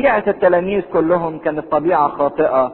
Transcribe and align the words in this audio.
طبيعة 0.00 0.24
التلاميذ 0.26 0.82
كلهم 0.92 1.38
كانت 1.38 1.72
طبيعة 1.72 2.08
خاطئة. 2.08 2.72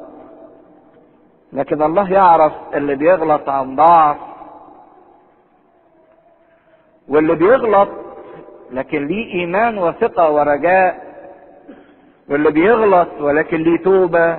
لكن 1.52 1.82
الله 1.82 2.12
يعرف 2.12 2.52
اللي 2.74 2.94
بيغلط 2.94 3.48
عن 3.48 3.76
ضعف. 3.76 4.16
واللي 7.08 7.34
بيغلط 7.34 7.88
لكن 8.72 9.06
ليه 9.06 9.34
إيمان 9.34 9.78
وثقة 9.78 10.30
ورجاء. 10.30 11.14
واللي 12.30 12.50
بيغلط 12.50 13.08
ولكن 13.20 13.56
ليه 13.56 13.82
توبة. 13.82 14.38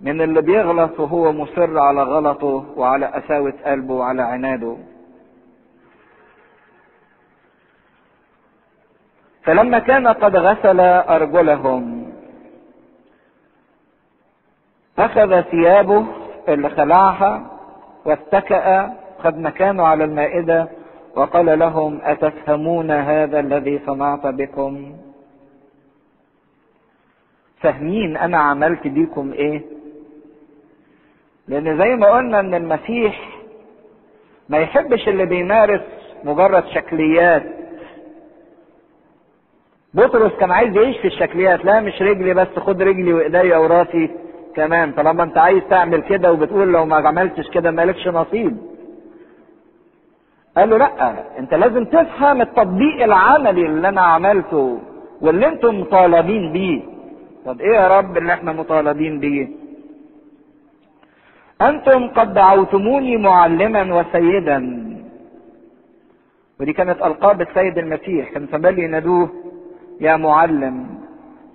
من 0.00 0.20
اللي 0.20 0.42
بيغلط 0.42 1.00
وهو 1.00 1.32
مصر 1.32 1.78
على 1.78 2.02
غلطه 2.02 2.64
وعلى 2.76 3.06
قساوة 3.06 3.54
قلبه 3.66 3.94
وعلى 3.94 4.22
عناده. 4.22 4.76
فلما 9.44 9.78
كان 9.78 10.08
قد 10.08 10.36
غسل 10.36 10.80
أرجلهم 10.80 12.12
أخذ 14.98 15.40
ثيابه 15.40 16.06
اللي 16.48 16.68
خلعها 16.70 17.50
واتكأ 18.04 18.92
خد 19.22 19.38
مكانه 19.38 19.86
على 19.86 20.04
المائدة 20.04 20.68
وقال 21.16 21.58
لهم 21.58 22.00
أتفهمون 22.02 22.90
هذا 22.90 23.40
الذي 23.40 23.80
صنعت 23.86 24.26
بكم؟ 24.26 24.92
فاهمين 27.60 28.16
أنا 28.16 28.38
عملت 28.38 28.86
بيكم 28.86 29.32
إيه؟ 29.32 29.62
لأن 31.48 31.78
زي 31.78 31.96
ما 31.96 32.06
قلنا 32.06 32.40
إن 32.40 32.54
المسيح 32.54 33.28
ما 34.48 34.58
يحبش 34.58 35.08
اللي 35.08 35.26
بيمارس 35.26 35.80
مجرد 36.24 36.64
شكليات 36.66 37.61
بطرس 39.94 40.32
كان 40.40 40.50
عايز 40.50 40.76
يعيش 40.76 40.98
في 40.98 41.06
الشكليات 41.06 41.64
لا 41.64 41.80
مش 41.80 42.02
رجلي 42.02 42.34
بس 42.34 42.48
خد 42.58 42.82
رجلي 42.82 43.12
وايديا 43.12 43.56
وراسي 43.56 44.10
كمان. 44.56 44.92
طالما 44.92 45.22
أنت 45.22 45.38
عايز 45.38 45.62
تعمل 45.70 46.00
كده 46.02 46.32
وبتقول 46.32 46.72
لو 46.72 46.84
ما 46.86 46.96
عملتش 46.96 47.50
كده 47.50 47.70
مالكش 47.70 48.08
نصيب. 48.08 48.56
قال 50.56 50.70
له 50.70 50.76
لأ 50.76 51.14
أنت 51.38 51.54
لازم 51.54 51.84
تفهم 51.84 52.40
التطبيق 52.40 53.02
العملي 53.04 53.66
اللي 53.66 53.88
أنا 53.88 54.00
عملته 54.00 54.78
واللي 55.20 55.46
أنتم 55.48 55.80
مطالبين 55.80 56.52
بيه. 56.52 56.82
طب 57.46 57.60
إيه 57.60 57.74
يا 57.74 57.98
رب 57.98 58.16
اللي 58.16 58.32
إحنا 58.32 58.52
مطالبين 58.52 59.20
بيه؟ 59.20 59.48
أنتم 61.62 62.08
قد 62.08 62.34
دعوتموني 62.34 63.16
معلما 63.16 63.94
وسيدا. 64.00 64.58
ودي 66.60 66.72
كانت 66.72 67.02
ألقاب 67.02 67.40
السيد 67.40 67.78
المسيح 67.78 68.28
كان 68.32 68.46
زمان 68.52 68.78
ينادوه 68.78 69.30
يا 70.00 70.16
معلم 70.16 70.86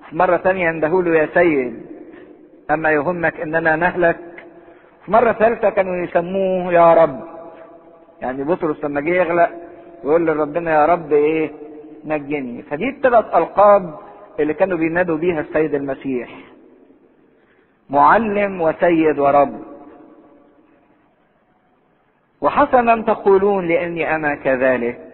في 0.09 0.15
مرة 0.15 0.37
تانية 0.37 0.71
له 0.71 1.15
يا 1.17 1.29
سيد 1.33 1.85
أما 2.71 2.91
يهمك 2.91 3.39
إننا 3.39 3.75
نهلك. 3.75 4.17
في 5.05 5.11
مرة 5.11 5.31
ثالثة 5.31 5.69
كانوا 5.69 5.95
يسموه 5.95 6.73
يا 6.73 6.93
رب. 6.93 7.19
يعني 8.21 8.43
بطرس 8.43 8.83
لما 8.83 9.01
جه 9.01 9.09
يغلق 9.09 9.49
يقول 10.03 10.27
لربنا 10.27 10.71
يا 10.71 10.85
رب 10.85 11.13
إيه 11.13 11.51
نجني. 12.05 12.61
فدي 12.61 12.89
الثلاث 12.89 13.35
ألقاب 13.35 13.99
اللي 14.39 14.53
كانوا 14.53 14.77
بينادوا 14.77 15.17
بيها 15.17 15.39
السيد 15.41 15.75
المسيح. 15.75 16.29
معلم 17.89 18.61
وسيد 18.61 19.19
ورب. 19.19 19.59
وحسنا 22.41 23.01
تقولون 23.01 23.67
لأني 23.67 24.15
أنا 24.15 24.35
كذلك. 24.35 25.06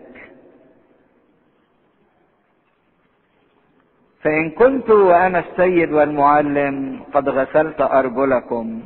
فإن 4.24 4.50
كنت 4.50 4.90
وأنا 4.90 5.40
السيد 5.40 5.92
والمعلم 5.92 7.00
قد 7.14 7.30
غسلت 7.30 7.82
ارجلكم 7.82 8.82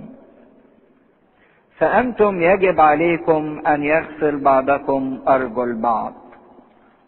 فأنتم 1.78 2.42
يجب 2.42 2.80
عليكم 2.80 3.62
أن 3.68 3.84
يغسل 3.84 4.38
بعضكم 4.40 5.20
أرجل 5.28 5.82
بعض 5.82 6.14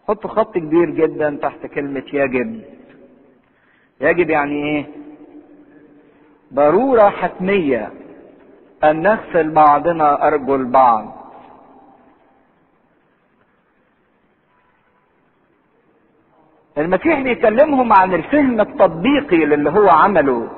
حطوا 0.08 0.30
خط 0.30 0.54
كبير 0.54 0.90
جدا 0.90 1.38
تحت 1.42 1.66
كلمة 1.66 2.04
يجب. 2.12 2.60
يجب 4.00 4.30
يعني 4.30 4.64
إيه؟ 4.64 4.84
ضرورة 6.54 7.08
حتمية 7.08 7.90
أن 8.84 9.02
نغسل 9.02 9.50
بعضنا 9.50 10.26
أرجل 10.28 10.64
بعض 10.64 11.19
المسيح 16.80 17.20
بيكلمهم 17.20 17.92
عن 17.92 18.14
الفهم 18.14 18.60
التطبيقي 18.60 19.36
للي 19.44 19.70
هو 19.70 19.88
عمله. 19.88 20.48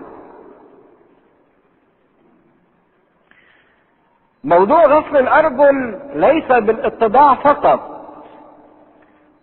موضوع 4.45 4.85
غسل 4.85 5.17
الأرجل 5.17 6.01
ليس 6.15 6.47
بالاتضاع 6.47 7.35
فقط 7.35 7.89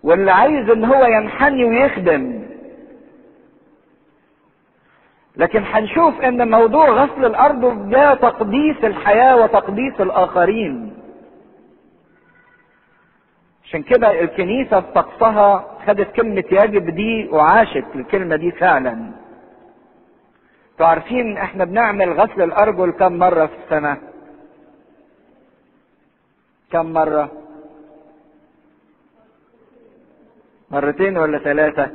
واللي 0.04 0.32
عايز 0.32 0.70
إن 0.70 0.86
هو 0.86 1.06
ينحني 1.06 1.64
ويخدم. 1.66 2.40
لكن 5.38 5.64
هنشوف 5.66 6.22
إن 6.22 6.52
موضوع 6.52 6.90
غسل 6.90 7.26
الأرجل 7.26 7.90
ده 7.90 8.14
تقديس 8.14 8.78
الحياة 8.84 9.36
وتقديس 9.38 10.02
الآخرين. 10.02 10.89
عشان 13.70 13.84
كده 13.84 14.22
الكنيسة 14.22 14.82
في 14.82 14.92
طقسها 14.92 15.78
خدت 15.88 16.12
كلمة 16.12 16.44
يجب 16.52 16.90
دي 16.90 17.30
وعاشت 17.32 17.86
الكلمة 17.96 18.36
دي 18.36 18.52
فعلا. 18.52 19.12
عارفين 20.80 21.38
إحنا 21.38 21.66
بنعمل 21.66 22.14
غسل 22.14 22.42
الأرجل 22.42 22.92
كم 22.92 23.14
مرة 23.14 23.46
في 23.46 23.54
السنة؟ 23.66 23.98
كم 26.72 26.94
مرة؟ 26.94 27.32
مرتين 30.72 31.18
ولا 31.18 31.38
ثلاثة؟ 31.40 31.92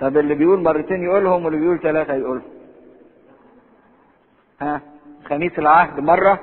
طب 0.00 0.16
اللي 0.16 0.34
بيقول 0.34 0.62
مرتين 0.62 1.02
يقولهم 1.02 1.44
واللي 1.44 1.60
بيقول 1.60 1.80
ثلاثة 1.80 2.14
يقولهم. 2.14 2.42
ها؟ 4.60 4.80
خميس 5.24 5.58
العهد 5.58 6.00
مرة؟ 6.00 6.40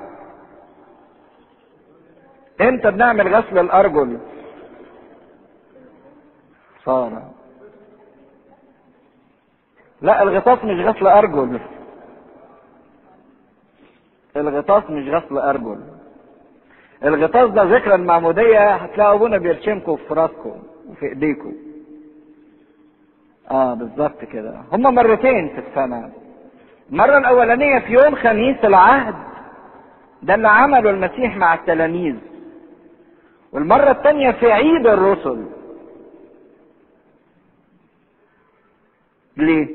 إمتى 2.60 2.90
بنعمل 2.90 3.34
غسل 3.34 3.58
الارجل. 3.58 4.18
صار. 6.84 7.22
لا 10.02 10.22
الغطاس 10.22 10.64
مش 10.64 10.84
غسل 10.86 11.06
أرجل. 11.06 11.60
الغطاس 14.36 14.90
مش 14.90 15.08
غسل 15.08 15.38
أرجل. 15.38 15.80
الغطاس 17.04 17.50
ده 17.50 17.62
ذكرى 17.62 17.94
المعمودية 17.94 18.74
هتلاقوا 18.74 19.14
أبونا 19.14 19.38
بيرشمكم 19.38 19.96
في 19.96 20.14
راسكم 20.14 20.62
وفي 20.88 21.06
إيديكم. 21.06 21.52
آه 23.50 23.74
بالظبط 23.74 24.24
كده. 24.24 24.60
هما 24.72 24.90
مرتين 24.90 25.48
في 25.48 25.58
السنة. 25.68 26.10
المرة 26.92 27.18
الأولانية 27.18 27.78
في 27.78 27.92
يوم 27.92 28.14
خميس 28.14 28.64
العهد 28.64 29.14
ده 30.22 30.34
اللي 30.34 30.48
عمله 30.48 30.90
المسيح 30.90 31.36
مع 31.36 31.54
التلاميذ. 31.54 32.16
والمرة 33.52 33.90
الثانية 33.90 34.30
في 34.30 34.52
عيد 34.52 34.86
الرسل 34.86 35.46
ليه؟ 39.36 39.68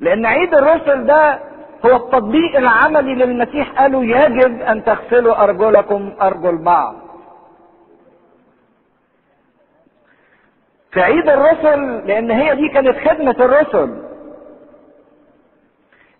لأن 0.00 0.26
عيد 0.26 0.54
الرسل 0.54 1.06
ده 1.06 1.40
هو 1.86 1.96
التطبيق 1.96 2.56
العملي 2.56 3.14
للمسيح 3.14 3.72
قالوا 3.80 4.04
يجب 4.04 4.60
أن 4.60 4.84
تغسلوا 4.84 5.42
أرجلكم 5.44 6.12
أرجل 6.22 6.58
بعض. 6.58 6.94
في 10.92 11.00
عيد 11.00 11.28
الرسل 11.28 12.06
لأن 12.08 12.30
هي 12.30 12.54
دي 12.54 12.68
كانت 12.68 13.08
خدمة 13.08 13.30
الرسل. 13.44 14.02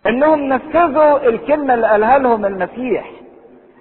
إنهم 0.07 0.41
نفذوا 0.41 1.29
الكلمة 1.29 1.75
اللي 1.75 1.87
قالها 1.87 2.19
لهم 2.19 2.47
المسيح. 2.47 3.11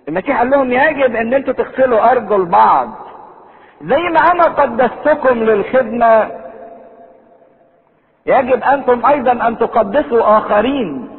المسيح 0.07 0.37
قال 0.37 0.49
لهم 0.49 0.71
يجب 0.71 1.15
إن 1.15 1.33
أنتوا 1.33 1.53
تغسلوا 1.53 2.11
أرجل 2.11 2.45
بعض 2.45 2.89
زي 3.81 4.01
ما 4.13 4.19
أنا 4.19 4.43
قدستكم 4.43 5.43
للخدمة 5.43 6.31
يجب 8.25 8.63
أنتم 8.63 9.05
أيضا 9.05 9.47
أن 9.47 9.57
تقدسوا 9.57 10.37
آخرين. 10.37 11.09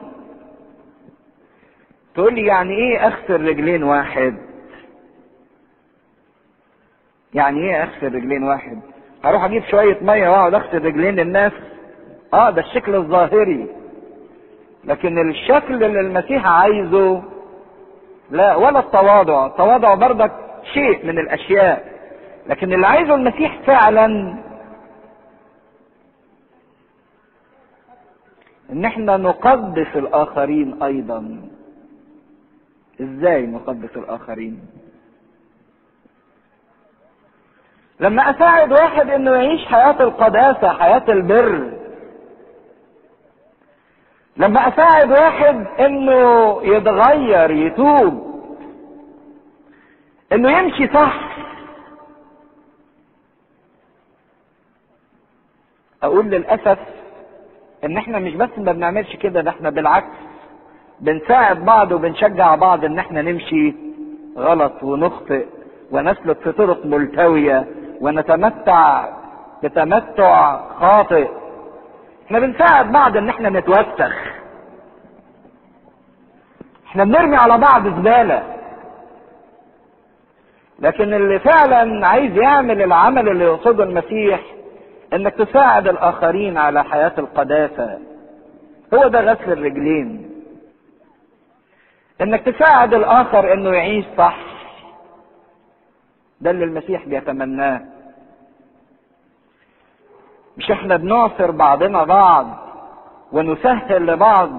تقول 2.15 2.35
لي 2.35 2.47
يعني 2.47 2.75
إيه 2.75 3.07
أغسل 3.07 3.49
رجلين 3.49 3.83
واحد؟ 3.83 4.37
يعني 7.35 7.61
إيه 7.61 7.83
أغسل 7.83 8.15
رجلين 8.15 8.43
واحد؟ 8.45 8.81
هروح 9.25 9.45
أجيب 9.45 9.63
شوية 9.65 9.99
مية 10.03 10.29
وأقعد 10.29 10.55
أغسل 10.55 10.85
رجلين 10.85 11.21
الناس 11.21 11.53
آه 12.35 12.51
ده 12.51 12.61
الشكل 12.63 12.95
الظاهري. 12.95 13.67
لكن 14.85 15.31
الشكل 15.31 15.85
اللي 15.85 16.01
المسيح 16.01 16.47
عايزه 16.47 17.23
لا 18.33 18.57
ولا 18.57 18.79
التواضع. 18.79 19.47
التواضع 19.47 19.95
برضك 19.95 20.33
شيء 20.75 21.07
من 21.07 21.19
الأشياء. 21.19 21.93
لكن 22.47 22.73
اللي 22.73 22.87
عايزه 22.87 23.15
المسيح 23.15 23.61
فعلا 23.67 24.07
إن 28.73 28.85
إحنا 28.85 29.17
نقدس 29.17 29.97
الآخرين 29.97 30.83
أيضا. 30.83 31.41
إزاي 33.01 33.47
نقدس 33.47 33.97
الآخرين؟ 33.97 34.61
لما 38.01 38.31
أساعد 38.31 38.73
واحد 38.73 39.11
إنه 39.11 39.31
يعيش 39.31 39.67
حياة 39.67 40.03
القداسة 40.03 40.69
حياة 40.69 41.05
البر 41.09 41.73
لما 44.37 44.69
أساعد 44.69 45.11
واحد 45.11 45.67
إنه 45.81 46.59
يتغير 46.63 47.51
يتوب. 47.51 48.33
إنه 50.33 50.59
يمشي 50.59 50.89
صح. 50.95 51.15
أقول 56.03 56.27
للأسف 56.27 56.79
إن 57.85 57.97
إحنا 57.97 58.19
مش 58.19 58.35
بس 58.35 58.49
ما 58.59 58.73
بنعملش 58.73 59.17
كده 59.17 59.41
ده 59.41 59.51
إحنا 59.51 59.71
بالعكس 59.71 60.17
بنساعد 61.01 61.65
بعض 61.65 61.93
وبنشجع 61.93 62.55
بعض 62.55 62.85
إن 62.85 62.99
إحنا 62.99 63.23
نمشي 63.23 63.75
غلط 64.37 64.83
ونخطئ 64.83 65.47
ونسلك 65.91 66.39
في 66.39 66.53
طرق 66.53 66.87
ملتوية 66.87 67.67
ونتمتع 68.01 69.09
بتمتع 69.63 70.61
خاطئ. 70.81 71.29
إحنا 72.35 72.47
بنساعد 72.47 72.93
بعض 72.93 73.17
إن 73.17 73.29
إحنا 73.29 73.51
نتوسخ. 73.51 74.13
إحنا 76.87 77.05
بنرمي 77.05 77.37
على 77.37 77.59
بعض 77.59 77.89
زبالة. 77.89 78.43
لكن 80.79 81.15
اللي 81.15 81.39
فعلا 81.39 82.07
عايز 82.07 82.37
يعمل 82.37 82.83
العمل 82.83 83.29
اللي 83.29 83.45
يقصده 83.45 83.85
المسيح 83.85 84.41
إنك 85.13 85.35
تساعد 85.35 85.89
الآخرين 85.89 86.59
على 86.59 86.85
حياة 86.85 87.13
القداسة. 87.19 87.99
هو 88.95 89.09
ده 89.09 89.21
غسل 89.21 89.53
الرجلين. 89.53 90.31
إنك 92.21 92.41
تساعد 92.41 92.95
الآخر 92.95 93.53
إنه 93.53 93.71
يعيش 93.71 94.05
صح. 94.19 94.37
ده 96.41 96.51
اللي 96.51 96.65
المسيح 96.65 97.05
بيتمناه. 97.07 97.81
مش 100.57 100.71
إحنا 100.71 100.97
بنعصر 100.97 101.51
بعضنا 101.51 102.05
بعض 102.05 102.47
ونسهل 103.33 104.07
لبعض 104.07 104.51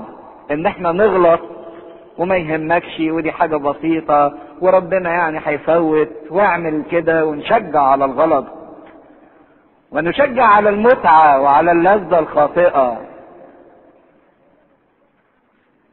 ان 0.51 0.65
إحنا 0.65 0.91
نغلط 0.91 1.39
وما 2.17 2.37
يهمكش 2.37 2.99
ودي 2.99 3.31
حاجة 3.31 3.55
بسيطة 3.55 4.33
وربنا 4.61 5.09
يعني 5.09 5.39
هيفوت 5.45 6.09
واعمل 6.29 6.83
كده 6.91 7.25
ونشجع 7.25 7.81
على 7.81 8.05
الغلط 8.05 8.45
ونشجع 9.91 10.43
على 10.45 10.69
المتعة 10.69 11.41
وعلى 11.41 11.71
اللذة 11.71 12.19
الخاطئة. 12.19 13.01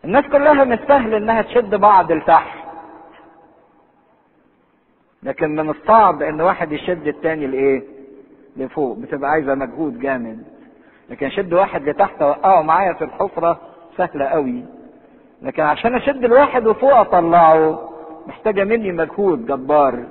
الناس 0.05 0.25
كلها 0.25 0.65
مستاهل 0.65 1.15
إنها 1.15 1.43
تشد 1.43 1.75
بعض 1.75 2.13
لتحت. 2.13 2.59
لكن 5.23 5.57
من 5.57 5.71
الصعب 5.71 6.23
إن 6.23 6.41
واحد 6.41 6.73
يشد 6.73 7.07
التاني 7.07 7.47
لإيه؟ 7.47 7.83
لفوق 8.61 8.97
بتبقى 8.99 9.31
عايزة 9.31 9.55
مجهود 9.55 9.99
جامد. 9.99 10.45
لكن 11.11 11.31
شد 11.31 11.53
واحد 11.53 11.89
لتحت 11.89 12.23
اوقعه 12.23 12.63
معايا 12.63 12.93
في 12.93 13.05
الحفرة 13.05 13.61
سهلة 13.97 14.25
قوي. 14.25 14.65
لكن 15.43 15.63
عشان 15.63 15.95
أشد 15.95 16.25
الواحد 16.25 16.67
وفوق 16.67 16.95
أطلعه 16.97 17.91
محتاجة 18.27 18.65
مني 18.65 18.93
مجهود 18.93 19.47
جبار. 19.47 20.05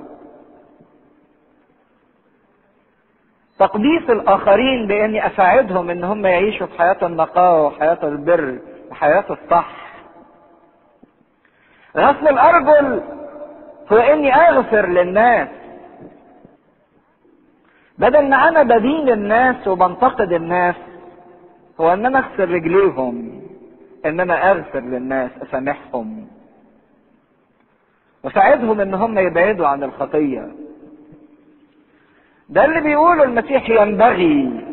تقديس 3.60 4.10
الآخرين 4.10 4.88
بإني 4.88 5.28
أساعدهم 5.28 5.90
إن 5.90 6.04
هم 6.04 6.25
يعيشوا 6.25 6.68
في 6.68 6.78
حياة 6.78 6.98
النقاوه 7.04 7.68
وحياة 7.68 8.00
البر 8.04 8.57
وحياة 8.92 9.25
الصح. 9.30 9.75
غسل 11.98 12.28
الأرجل 12.28 13.02
هو 13.92 13.98
إني 13.98 14.36
أغفر 14.36 14.88
للناس. 14.90 15.48
بدل 18.00 18.30
ما 18.30 18.48
أنا 18.50 18.63
بدين 18.63 19.10
الناس 19.10 19.68
وبنتقد 19.68 20.31
الناس 20.34 20.75
هو 21.80 21.94
إن 21.94 22.06
أنا 22.06 22.19
أغسل 22.19 22.51
رجليهم 22.51 23.42
إن 24.06 24.19
أنا 24.19 24.51
اغفر 24.51 24.80
للناس 24.80 25.31
أسامحهم. 25.44 26.28
وساعدهم 28.24 28.80
إن 28.81 28.94
هم 28.94 29.19
يبعدوا 29.19 29.68
عن 29.68 29.84
الخطية. 29.84 30.48
ده 32.50 32.66
اللي 32.66 32.81
بيقوله 32.81 33.24
المسيح 33.24 33.69
ينبغي 33.69 34.66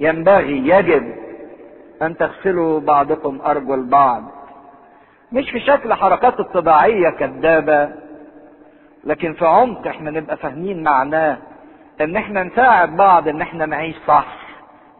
ينبغي 0.00 0.68
يجب 0.68 1.14
أن 2.02 2.16
تغسلوا 2.16 2.80
بعضكم 2.80 3.40
ارجل 3.46 3.84
بعض 3.88 4.22
مش 5.32 5.50
في 5.50 5.60
شكل 5.60 5.94
حركات 5.94 6.40
الطباعية 6.40 7.10
كدابة 7.10 7.88
لكن 9.04 9.32
في 9.32 9.46
عمق 9.46 9.86
إحنا 9.86 10.10
نبقى 10.10 10.36
فاهمين 10.36 10.82
معناه. 10.82 11.38
إن 12.02 12.16
إحنا 12.16 12.42
نساعد 12.42 12.96
بعض 12.96 13.28
إن 13.28 13.40
إحنا 13.40 13.66
نعيش 13.66 13.96
صح. 14.06 14.26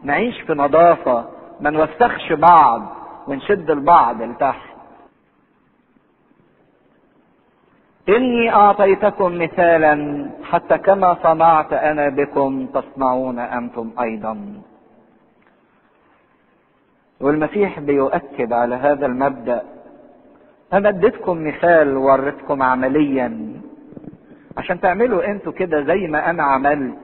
نعيش 0.03 0.41
في 0.41 0.53
نظافة. 0.53 1.29
ما 1.59 1.69
نوسخش 1.69 2.33
بعض. 2.33 2.81
ونشد 3.27 3.71
البعض 3.71 4.21
لتحت. 4.21 4.71
إني 8.09 8.53
أعطيتكم 8.53 9.37
مثالا 9.41 10.25
حتى 10.43 10.77
كما 10.77 11.17
صنعت 11.23 11.73
أنا 11.73 12.09
بكم 12.09 12.65
تصنعون 12.65 13.39
أنتم 13.39 13.91
أيضا. 14.01 14.61
والمسيح 17.21 17.79
بيؤكد 17.79 18.53
على 18.53 18.75
هذا 18.75 19.05
المبدأ. 19.05 19.63
أنا 20.73 20.89
أديتكم 20.89 21.47
مثال 21.47 21.97
وريتكم 21.97 22.63
عمليا. 22.63 23.60
عشان 24.57 24.79
تعملوا 24.79 25.25
أنتوا 25.31 25.51
كده 25.51 25.81
زي 25.83 26.07
ما 26.07 26.29
أنا 26.29 26.43
عملت. 26.43 26.97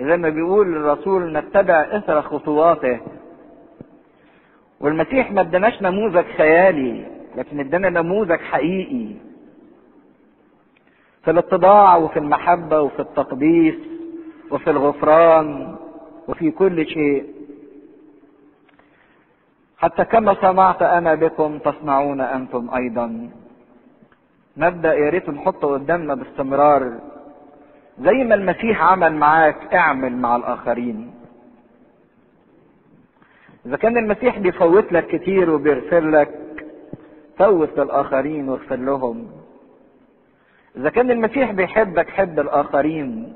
زي 0.00 0.16
ما 0.16 0.28
بيقول 0.28 0.76
الرسول 0.76 1.32
نتبع 1.32 1.74
إثر 1.90 2.22
خطواته. 2.22 3.00
والمسيح 4.80 5.32
ما 5.32 5.40
اداناش 5.40 5.82
نموذج 5.82 6.24
خيالي 6.36 7.06
لكن 7.36 7.60
ادانا 7.60 7.88
نموذج 7.90 8.40
حقيقي. 8.40 9.14
في 11.24 11.30
الاتضاع 11.30 11.96
وفي 11.96 12.18
المحبة 12.18 12.80
وفي 12.80 13.00
التقديس 13.00 13.74
وفي 14.50 14.70
الغفران 14.70 15.76
وفي 16.28 16.50
كل 16.50 16.86
شيء 16.86 17.24
حتى 19.78 20.04
كما 20.04 20.34
صنعت 20.34 20.82
أنا 20.82 21.14
بكم 21.14 21.58
تصنعون 21.58 22.20
أنتم 22.20 22.70
أيضا 22.74 23.30
مبدأ 24.58 24.94
يا 24.94 25.10
ريت 25.10 25.30
نحطه 25.30 25.68
قدامنا 25.68 26.14
باستمرار. 26.14 26.98
زي 28.00 28.24
ما 28.24 28.34
المسيح 28.34 28.82
عمل 28.82 29.14
معاك 29.14 29.74
اعمل 29.74 30.16
مع 30.16 30.36
الآخرين. 30.36 31.10
إذا 33.66 33.76
كان 33.76 33.96
المسيح 33.96 34.38
بيفوت 34.38 34.92
لك 34.92 35.06
كتير 35.06 35.50
وبيغفر 35.50 36.00
لك 36.10 36.30
فوت 37.38 37.78
للآخرين 37.78 38.48
واغفر 38.48 38.76
لهم. 38.76 39.26
إذا 40.76 40.90
كان 40.90 41.10
المسيح 41.10 41.52
بيحبك 41.52 42.08
حب 42.08 42.40
الآخرين. 42.40 43.32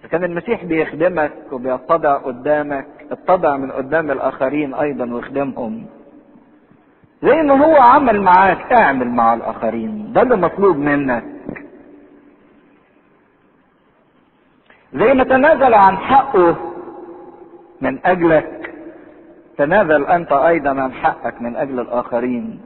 إذا 0.00 0.08
كان 0.08 0.24
المسيح 0.24 0.64
بيخدمك 0.64 1.32
وبيتضع 1.52 2.16
قدامك 2.16 2.86
اتضع 3.10 3.56
من 3.56 3.70
قدام 3.70 4.10
الآخرين 4.10 4.74
أيضا 4.74 5.14
واخدمهم. 5.14 5.86
زي 7.24 7.42
ما 7.42 7.64
هو 7.66 7.76
عمل 7.76 8.20
معاك 8.22 8.72
اعمل 8.72 9.08
مع 9.08 9.34
الآخرين 9.34 10.12
ده 10.12 10.22
اللي 10.22 10.36
مطلوب 10.36 10.76
منك. 10.76 11.24
زي 14.94 15.14
ما 15.14 15.24
تنازل 15.24 15.74
عن 15.74 15.96
حقه 15.96 16.56
من 17.80 18.06
أجلك 18.06 18.74
تنازل 19.58 20.04
أنت 20.06 20.32
أيضا 20.32 20.70
عن 20.70 20.92
حقك 20.92 21.42
من 21.42 21.56
أجل 21.56 21.80
الآخرين. 21.80 22.60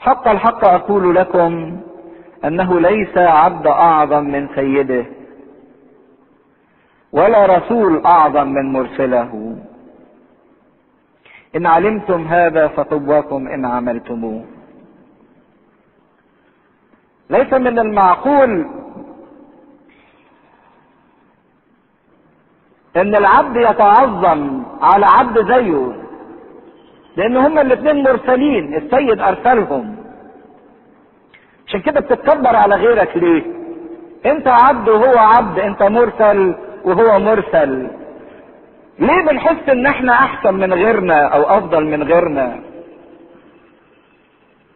حق 0.00 0.28
الحق 0.28 0.64
أقول 0.64 1.14
لكم 1.14 1.80
أنه 2.44 2.80
ليس 2.80 3.18
عبد 3.18 3.66
أعظم 3.66 4.24
من 4.24 4.48
سيده 4.54 5.04
ولا 7.12 7.46
رسول 7.46 8.06
أعظم 8.06 8.48
من 8.48 8.72
مرسله. 8.72 9.56
إن 11.56 11.66
علمتم 11.66 12.26
هذا 12.26 12.68
فطواكم 12.68 13.48
إن 13.48 13.64
عملتموه. 13.64 14.44
ليس 17.30 17.52
من 17.52 17.78
المعقول 17.78 18.66
إن 22.96 23.16
العبد 23.16 23.56
يتعظم 23.56 24.62
على 24.82 25.06
عبد 25.06 25.46
زيه 25.52 25.92
لأن 27.16 27.36
هما 27.36 27.60
الاثنين 27.60 28.02
مرسلين 28.02 28.74
السيد 28.74 29.20
أرسلهم. 29.20 29.96
عشان 31.66 31.80
كده 31.80 32.00
بتتكبر 32.00 32.56
على 32.56 32.74
غيرك 32.74 33.16
ليه؟ 33.16 33.42
أنت 34.26 34.48
عبد 34.48 34.88
وهو 34.88 35.18
عبد 35.18 35.58
أنت 35.58 35.82
مرسل 35.82 36.54
وهو 36.84 37.18
مرسل. 37.18 37.90
ليه 38.98 39.22
بنحس 39.26 39.68
إن 39.68 39.86
إحنا 39.86 40.12
أحسن 40.12 40.54
من 40.54 40.72
غيرنا 40.74 41.26
أو 41.28 41.42
أفضل 41.58 41.84
من 41.84 42.02
غيرنا؟ 42.02 42.60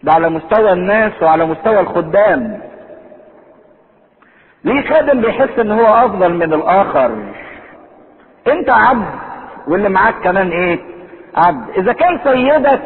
ده 0.02 0.12
على 0.12 0.28
مستوى 0.30 0.72
الناس 0.72 1.22
وعلى 1.22 1.46
مستوى 1.46 1.80
الخدام. 1.80 2.60
ليه 4.64 4.88
خادم 4.88 5.20
بيحس 5.20 5.58
إن 5.58 5.70
هو 5.70 5.86
أفضل 5.86 6.34
من 6.34 6.52
الآخر؟ 6.54 7.34
أنت 8.48 8.70
عبد 8.70 9.06
واللي 9.68 9.88
معاك 9.88 10.14
كمان 10.24 10.50
إيه؟ 10.50 10.78
عبد. 11.36 11.70
إذا 11.78 11.92
كان 11.92 12.20
سيدك 12.24 12.82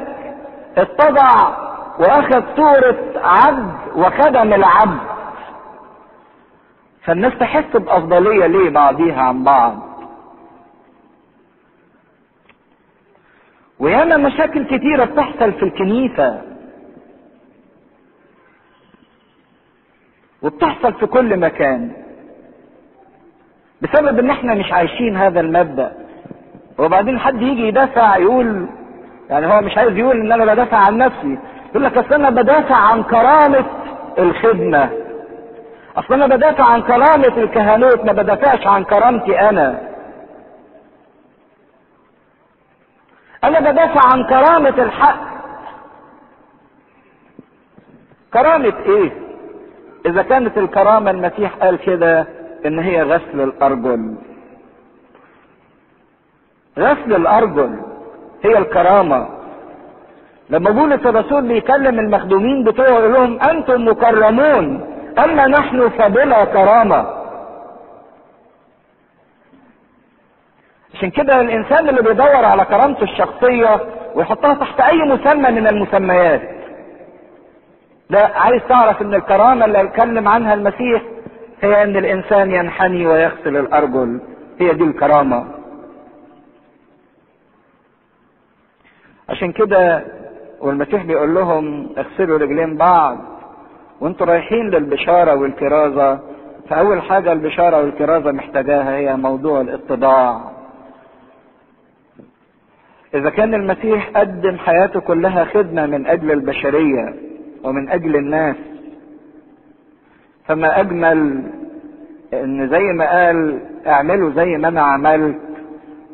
اتضع 0.79 1.57
وأخذ 1.99 2.43
صورة 2.57 2.99
عبد 3.25 3.75
وخدم 3.97 4.53
العبد 4.55 4.99
فالناس 7.05 7.33
تحس 7.41 7.77
بأفضلية 7.77 8.47
ليه 8.47 8.71
بعضيها 8.71 9.23
عن 9.23 9.45
بعض. 9.45 9.86
وياما 13.81 14.17
مشاكل 14.17 14.65
كتيرة 14.65 15.05
بتحصل 15.05 15.53
في 15.53 15.63
الكنيسة. 15.63 16.43
وبتحصل 20.43 20.95
في 20.95 21.07
كل 21.07 21.37
مكان. 21.41 21.91
بسبب 23.83 24.19
إن 24.19 24.31
إحنا 24.31 24.55
مش 24.55 24.73
عايشين 24.73 25.17
هذا 25.17 25.41
المبدأ. 25.41 25.93
وبعدين 26.79 27.19
حد 27.19 27.43
يجي 27.43 27.69
يدافع 27.69 28.17
يقول 28.17 28.69
يعني 29.31 29.47
هو 29.47 29.61
مش 29.61 29.79
عايز 29.79 29.97
يقول 29.97 30.21
إن 30.21 30.33
أنا 30.33 30.45
بدافع 30.55 30.77
عن 30.77 30.99
نفسي. 30.99 31.39
يقول 31.71 31.85
لك 31.85 31.97
أصل 31.97 32.15
أنا 32.15 32.31
بدافع 32.31 32.77
عن 32.77 33.03
كرامة 33.03 33.65
الخدمة. 34.19 34.91
أصل 35.97 36.15
أنا 36.15 36.27
بدافع 36.27 36.65
عن 36.65 36.83
كرامة 36.83 37.37
الكهنوت 37.37 38.05
ما 38.05 38.13
بدافعش 38.13 38.67
عن 38.67 38.85
كرامتي 38.85 39.41
أنا. 39.41 39.86
أنا 43.45 43.61
بدافع 43.61 44.01
عن 44.13 44.25
كرامة 44.25 44.83
الحق. 44.83 45.21
كرامة 48.33 48.75
إيه؟ 48.87 49.13
إذا 50.07 50.23
كانت 50.23 50.59
الكرامة 50.59 51.11
المسيح 51.11 51.55
قال 51.55 51.77
كده 51.79 52.27
إن 52.67 52.79
هي 52.79 53.03
غسل 53.03 53.41
الأرجل. 53.41 54.15
غسل 56.79 57.15
الأرجل 57.15 57.81
هي 58.45 58.59
الكرامة. 58.59 59.29
لما 60.51 60.71
بولس 60.71 61.07
الرسول 61.07 61.43
بيكلم 61.49 61.99
المخدومين 61.99 62.65
بتوعه 62.65 62.87
يقول 62.89 63.13
لهم 63.13 63.41
أنتم 63.41 63.89
مكرمون 63.89 64.95
أما 65.25 65.47
نحن 65.47 65.89
فبلا 65.89 66.45
كرامة. 66.45 67.26
عشان 70.95 71.11
كده 71.11 71.41
الإنسان 71.41 71.89
اللي 71.89 72.03
بيدور 72.03 72.45
على 72.45 72.65
كرامته 72.65 73.03
الشخصية 73.03 73.81
ويحطها 74.15 74.55
تحت 74.55 74.81
أي 74.81 74.99
مسمى 74.99 75.51
من 75.51 75.67
المسميات. 75.67 76.43
ده 78.11 78.19
عايز 78.35 78.63
تعرف 78.69 79.03
إن 79.03 79.15
الكرامة 79.15 79.65
اللي 79.65 79.83
اتكلم 79.83 80.29
عنها 80.29 80.55
المسيح 80.55 81.03
هي 81.63 81.83
إن 81.83 81.97
الإنسان 81.97 82.51
ينحني 82.51 83.07
ويغسل 83.07 83.57
الأرجل. 83.57 84.21
هي 84.61 84.75
دي 84.75 84.85
الكرامة. 84.85 85.47
عشان 89.29 89.53
كده 89.53 90.05
والمسيح 90.61 91.05
بيقول 91.05 91.35
لهم 91.35 91.89
اغسلوا 91.99 92.39
رجلين 92.39 92.77
بعض 92.77 93.19
وانتوا 94.01 94.27
رايحين 94.27 94.71
للبشارة 94.71 95.35
والكرازة 95.35 96.19
فأول 96.69 97.03
حاجة 97.03 97.33
البشارة 97.33 97.77
والكرازة 97.77 98.33
محتاجاها 98.33 98.97
هي 98.97 99.17
موضوع 99.17 99.61
الاتضاع. 99.61 100.56
إذا 103.17 103.31
كان 103.31 103.55
المسيح 103.55 104.11
قدم 104.15 104.57
حياته 104.59 105.01
كلها 105.01 105.45
خدمة 105.45 105.87
من 105.87 106.07
أجل 106.07 106.31
البشرية 106.33 107.15
ومن 107.65 107.89
أجل 107.89 108.17
الناس 108.17 108.57
فما 110.47 110.81
أجمل 110.81 111.43
إن 112.35 112.69
زي 112.69 112.83
ما 112.83 113.11
قال 113.11 113.61
اعملوا 113.87 114.31
زي 114.33 114.57
ما 114.57 114.69
أنا 114.69 114.83
عملت 114.83 115.39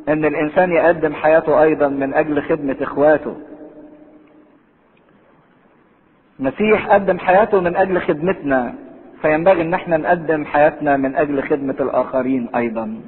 إن 0.09 0.25
الإنسان 0.25 0.73
يقدم 0.73 1.15
حياته 1.15 1.63
أيضا 1.63 1.89
من 1.89 2.15
أجل 2.15 2.43
خدمة 2.43 2.77
إخواته. 2.81 3.37
المسيح 6.41 6.87
قدم 6.87 7.19
حياته 7.19 7.61
من 7.61 7.77
أجل 7.77 8.01
خدمتنا 8.01 8.75
فينبغي 9.23 9.63
إن 9.63 9.75
إحنا 9.75 9.97
نقدم 9.97 10.45
حياتنا 10.45 10.97
من 10.97 11.17
أجل 11.17 11.43
خدمة 11.43 11.77
الآخرين 11.81 12.49
أيضا. 12.57 13.01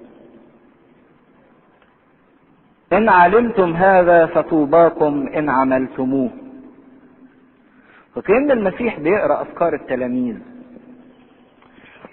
إن 2.97 3.09
علمتم 3.09 3.73
هذا 3.73 4.27
فطوباكم 4.27 5.29
إن 5.37 5.49
عملتموه. 5.49 6.31
وكأن 8.17 8.51
المسيح 8.51 9.01
بيقرأ 9.01 9.43
أفكار 9.43 9.75
التلاميذ. 9.75 10.37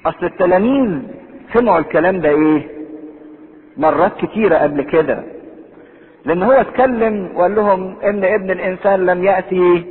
أصل 0.06 0.26
التلاميذ 0.26 1.02
سمعوا 1.54 1.80
الكلام 1.80 2.20
ده 2.22 2.30
إيه؟ 2.30 2.68
مرات 3.78 4.12
كتيرة 4.26 4.58
قبل 4.58 4.82
كده. 4.82 5.24
لأن 6.26 6.44
هو 6.44 6.52
اتكلم 6.52 7.30
وقال 7.36 7.56
لهم 7.56 7.96
إن 8.04 8.24
ابن 8.24 8.52
الإنسان 8.52 9.06
لم 9.06 9.24
يأتي 9.24 9.86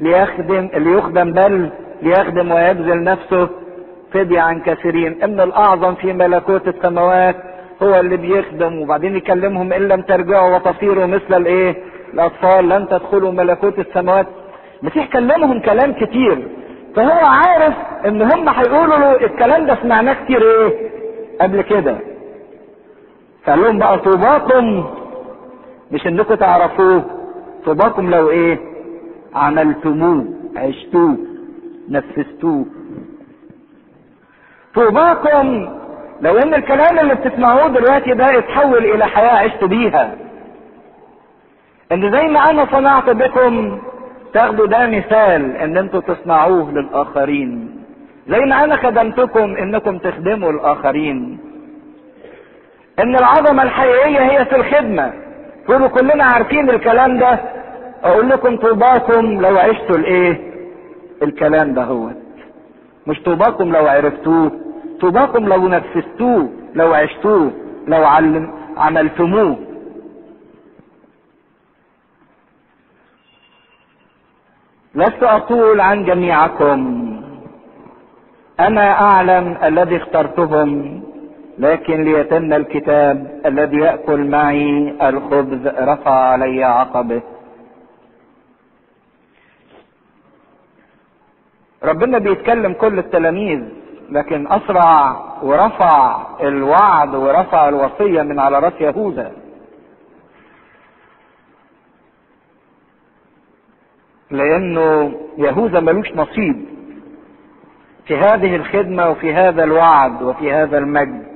ليخدم 0.00 0.68
ليخدم 0.74 1.32
بل 1.32 1.70
ليخدم 2.02 2.52
ويبذل 2.52 3.04
نفسه 3.04 3.48
فدية 4.12 4.40
عن 4.40 4.60
كثيرين. 4.60 5.22
إن 5.22 5.40
الأعظم 5.40 5.94
في 5.94 6.12
ملكوت 6.12 6.68
السماوات 6.68 7.36
هو 7.82 8.00
اللي 8.00 8.16
بيخدم 8.16 8.80
وبعدين 8.80 9.16
يكلمهم 9.16 9.72
إن 9.72 9.82
لم 9.88 10.02
ترجعوا 10.02 10.56
وتصيروا 10.56 11.06
مثل 11.06 11.34
الإيه؟ 11.36 11.76
الأطفال 12.14 12.68
لن 12.68 12.88
تدخلوا 12.88 13.32
ملكوت 13.32 13.78
السماوات. 13.78 14.26
المسيح 14.82 15.06
كلمهم 15.12 15.60
كلام 15.60 15.92
كتير. 15.92 16.48
فهو 16.96 17.26
عارف 17.26 17.74
إن 18.06 18.22
هم 18.22 18.48
هيقولوا 18.48 18.96
له 18.96 19.12
الكلام 19.26 19.66
ده 19.66 19.74
سمعناه 19.82 20.24
كتير 20.24 20.42
إيه؟ 20.42 20.90
قبل 21.40 21.62
كده. 21.62 21.98
فقال 23.44 23.62
لهم 23.62 23.78
بقى 23.78 23.98
طوباكم 23.98 24.84
مش 25.92 26.06
إنكم 26.06 26.34
تعرفوه. 26.34 27.04
طوباكم 27.64 28.10
لو 28.10 28.30
إيه؟ 28.30 28.58
عملتموه 29.34 30.24
عشتوه 30.56 31.16
نفذتوه. 31.88 32.64
طوباكم 34.74 35.68
لو 36.20 36.38
إن 36.38 36.54
الكلام 36.54 36.98
اللي 36.98 37.14
بتسمعوه 37.14 37.68
دلوقتي 37.68 38.14
ده 38.14 38.38
اتحول 38.38 38.84
إلى 38.84 39.06
حياة 39.06 39.36
عشتوا 39.44 39.68
بيها. 39.68 40.14
إن 41.92 42.12
زي 42.12 42.22
ما 42.28 42.40
أنا 42.50 42.66
صنعت 42.72 43.10
بكم 43.10 43.78
تاخدوا 44.34 44.66
ده 44.66 44.86
مثال 44.86 45.56
إن 45.56 45.78
أنتوا 45.78 46.00
تصنعوه 46.00 46.72
للآخرين. 46.72 47.78
زي 48.28 48.38
ما 48.40 48.64
أنا 48.64 48.76
خدمتكم 48.76 49.56
إنكم 49.56 49.98
تخدموا 49.98 50.50
الآخرين. 50.52 51.38
إن 52.98 53.16
العظمة 53.16 53.62
الحقيقية 53.62 54.18
هي 54.20 54.44
في 54.44 54.56
الخدمة. 54.56 55.12
تقولوا 55.66 55.88
كلنا 55.88 56.24
عارفين 56.24 56.70
الكلام 56.70 57.18
ده 57.18 57.38
أقول 58.04 58.28
لكم 58.28 58.56
طوباكم 58.56 59.40
لو 59.40 59.58
عشتوا 59.58 59.96
الإيه؟ 59.96 60.40
الكلام 61.22 61.74
ده 61.74 61.82
هو. 61.84 62.10
مش 63.06 63.22
طوباكم 63.22 63.72
لو 63.72 63.86
عرفتوه. 63.86 64.52
طوباكم 65.00 65.48
لو 65.48 65.68
نفذتوه 65.68 66.52
لو 66.74 66.94
عشتوه 66.94 67.52
لو 67.86 68.04
علم 68.04 68.52
عملتموه. 68.76 69.56
لست 74.94 75.22
أقول 75.22 75.80
عن 75.80 76.04
جميعكم. 76.04 76.80
أنا 78.60 79.00
أعلم 79.00 79.56
الذي 79.64 79.96
اخترتهم 79.96 81.02
لكن 81.58 82.04
ليتم 82.04 82.52
الكتاب 82.52 83.40
الذي 83.46 83.76
يأكل 83.76 84.30
معي 84.30 84.94
الخبز 85.08 85.66
رفع 85.66 86.10
علي 86.10 86.64
عقبه. 86.64 87.22
ربنا 91.84 92.18
بيتكلم 92.18 92.72
كل 92.72 92.98
التلاميذ. 92.98 93.77
لكن 94.08 94.46
أسرع 94.52 95.16
ورفع 95.42 96.26
الوعد 96.40 97.14
ورفع 97.14 97.68
الوصية 97.68 98.22
من 98.22 98.38
على 98.40 98.58
رأس 98.58 98.72
يهوذا. 98.80 99.32
لأنه 104.30 105.12
يهوذا 105.38 105.80
ملوش 105.80 106.12
نصيب 106.12 106.64
في 108.06 108.16
هذه 108.16 108.56
الخدمة 108.56 109.10
وفي 109.10 109.34
هذا 109.34 109.64
الوعد 109.64 110.22
وفي 110.22 110.52
هذا 110.52 110.78
المجد. 110.78 111.28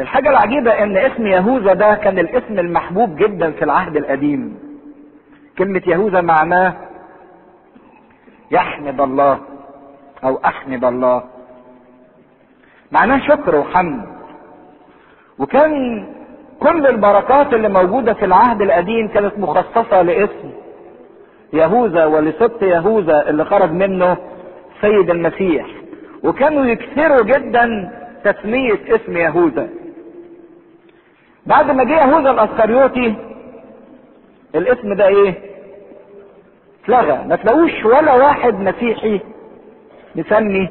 الحاجة 0.00 0.28
العجيبة 0.28 0.82
إن 0.82 0.96
اسم 0.96 1.26
يهوذا 1.26 1.74
ده 1.74 1.94
كان 1.94 2.18
الاسم 2.18 2.58
المحبوب 2.58 3.16
جدا 3.16 3.50
في 3.50 3.64
العهد 3.64 3.96
القديم. 3.96 4.58
كلمة 5.58 5.82
يهوذا 5.86 6.20
معناه 6.20 6.74
يحمد 8.50 9.00
الله. 9.00 9.40
أو 10.24 10.40
أحمد 10.44 10.84
الله. 10.84 11.22
معناه 12.92 13.28
شكر 13.28 13.56
وحمد. 13.56 14.06
وكان 15.38 16.06
كل 16.60 16.86
البركات 16.86 17.54
اللي 17.54 17.68
موجودة 17.68 18.14
في 18.14 18.24
العهد 18.24 18.62
القديم 18.62 19.08
كانت 19.08 19.38
مخصصة 19.38 20.02
لاسم. 20.02 20.50
يهوذا 21.52 22.04
ولسبط 22.04 22.62
يهوذا 22.62 23.28
اللي 23.28 23.44
خرج 23.44 23.70
منه 23.70 24.16
سيد 24.80 25.10
المسيح. 25.10 25.66
وكانوا 26.24 26.64
يكثروا 26.64 27.22
جدا 27.22 27.92
تسمية 28.24 28.78
اسم 28.88 29.16
يهوذا. 29.16 29.68
بعد 31.46 31.70
ما 31.70 31.84
جه 31.84 32.04
يهوذا 32.04 32.30
الأسكريوطي 32.30 33.14
الاسم 34.54 34.94
ده 34.94 35.06
إيه؟ 35.08 35.34
اتلغى. 36.84 37.24
ما 37.28 37.36
تلاقوش 37.36 37.84
ولا 37.84 38.14
واحد 38.14 38.54
مسيحي 38.54 39.20
مسمي 40.14 40.68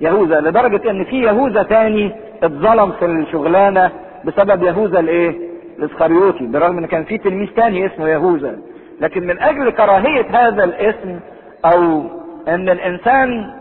يهوذا 0.00 0.40
لدرجة 0.40 0.90
إن 0.90 1.04
في 1.04 1.22
يهوذا 1.22 1.62
تاني 1.62 2.12
اتظلم 2.42 2.92
في 2.92 3.04
الشغلانة 3.04 3.90
بسبب 4.24 4.62
يهوذا 4.62 5.00
الإيه؟ 5.00 5.54
الإسخريوطي 5.78 6.46
بالرغم 6.46 6.78
إن 6.78 6.86
كان 6.86 7.04
في 7.04 7.18
تلميذ 7.18 7.48
تاني 7.48 7.86
اسمه 7.86 8.08
يهوذا. 8.08 8.58
لكن 9.00 9.26
من 9.26 9.42
أجل 9.42 9.70
كراهية 9.70 10.26
هذا 10.30 10.64
الاسم 10.64 11.20
أو 11.64 12.02
إن 12.48 12.68
الإنسان 12.68 13.54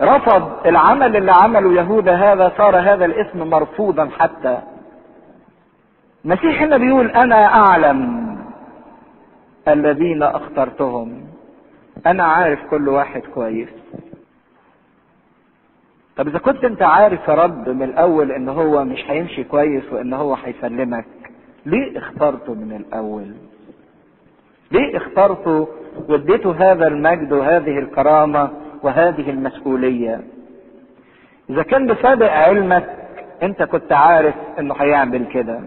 رفض 0.00 0.66
العمل 0.66 1.16
اللي 1.16 1.32
عمله 1.32 1.72
يهوذا 1.72 2.14
هذا 2.14 2.52
صار 2.58 2.76
هذا 2.76 3.04
الاسم 3.04 3.50
مرفوضا 3.50 4.08
حتى. 4.18 4.58
المسيح 6.24 6.62
هنا 6.62 6.76
بيقول 6.76 7.10
أنا 7.10 7.44
أعلم 7.46 8.22
الذين 9.68 10.22
اخترتهم 10.22 11.31
أنا 12.06 12.22
عارف 12.24 12.60
كل 12.70 12.88
واحد 12.88 13.22
كويس. 13.34 13.68
طب 16.16 16.28
إذا 16.28 16.38
كنت 16.38 16.64
أنت 16.64 16.82
عارف 16.82 17.28
يا 17.28 17.34
رب 17.34 17.68
من 17.68 17.82
الأول 17.82 18.32
إن 18.32 18.48
هو 18.48 18.84
مش 18.84 19.04
هيمشي 19.10 19.44
كويس 19.44 19.92
وإن 19.92 20.12
هو 20.12 20.34
هيسلمك 20.34 21.04
ليه 21.66 21.98
اخترته 21.98 22.54
من 22.54 22.72
الأول؟ 22.76 23.34
ليه 24.72 24.96
اخترته 24.96 25.68
واديته 26.08 26.72
هذا 26.72 26.86
المجد 26.86 27.32
وهذه 27.32 27.78
الكرامة 27.78 28.50
وهذه 28.82 29.30
المسؤولية؟ 29.30 30.20
إذا 31.50 31.62
كان 31.62 31.86
بسابق 31.86 32.30
علمك 32.32 32.96
أنت 33.42 33.62
كنت 33.62 33.92
عارف 33.92 34.34
إنه 34.58 34.74
هيعمل 34.74 35.26
كده. 35.26 35.60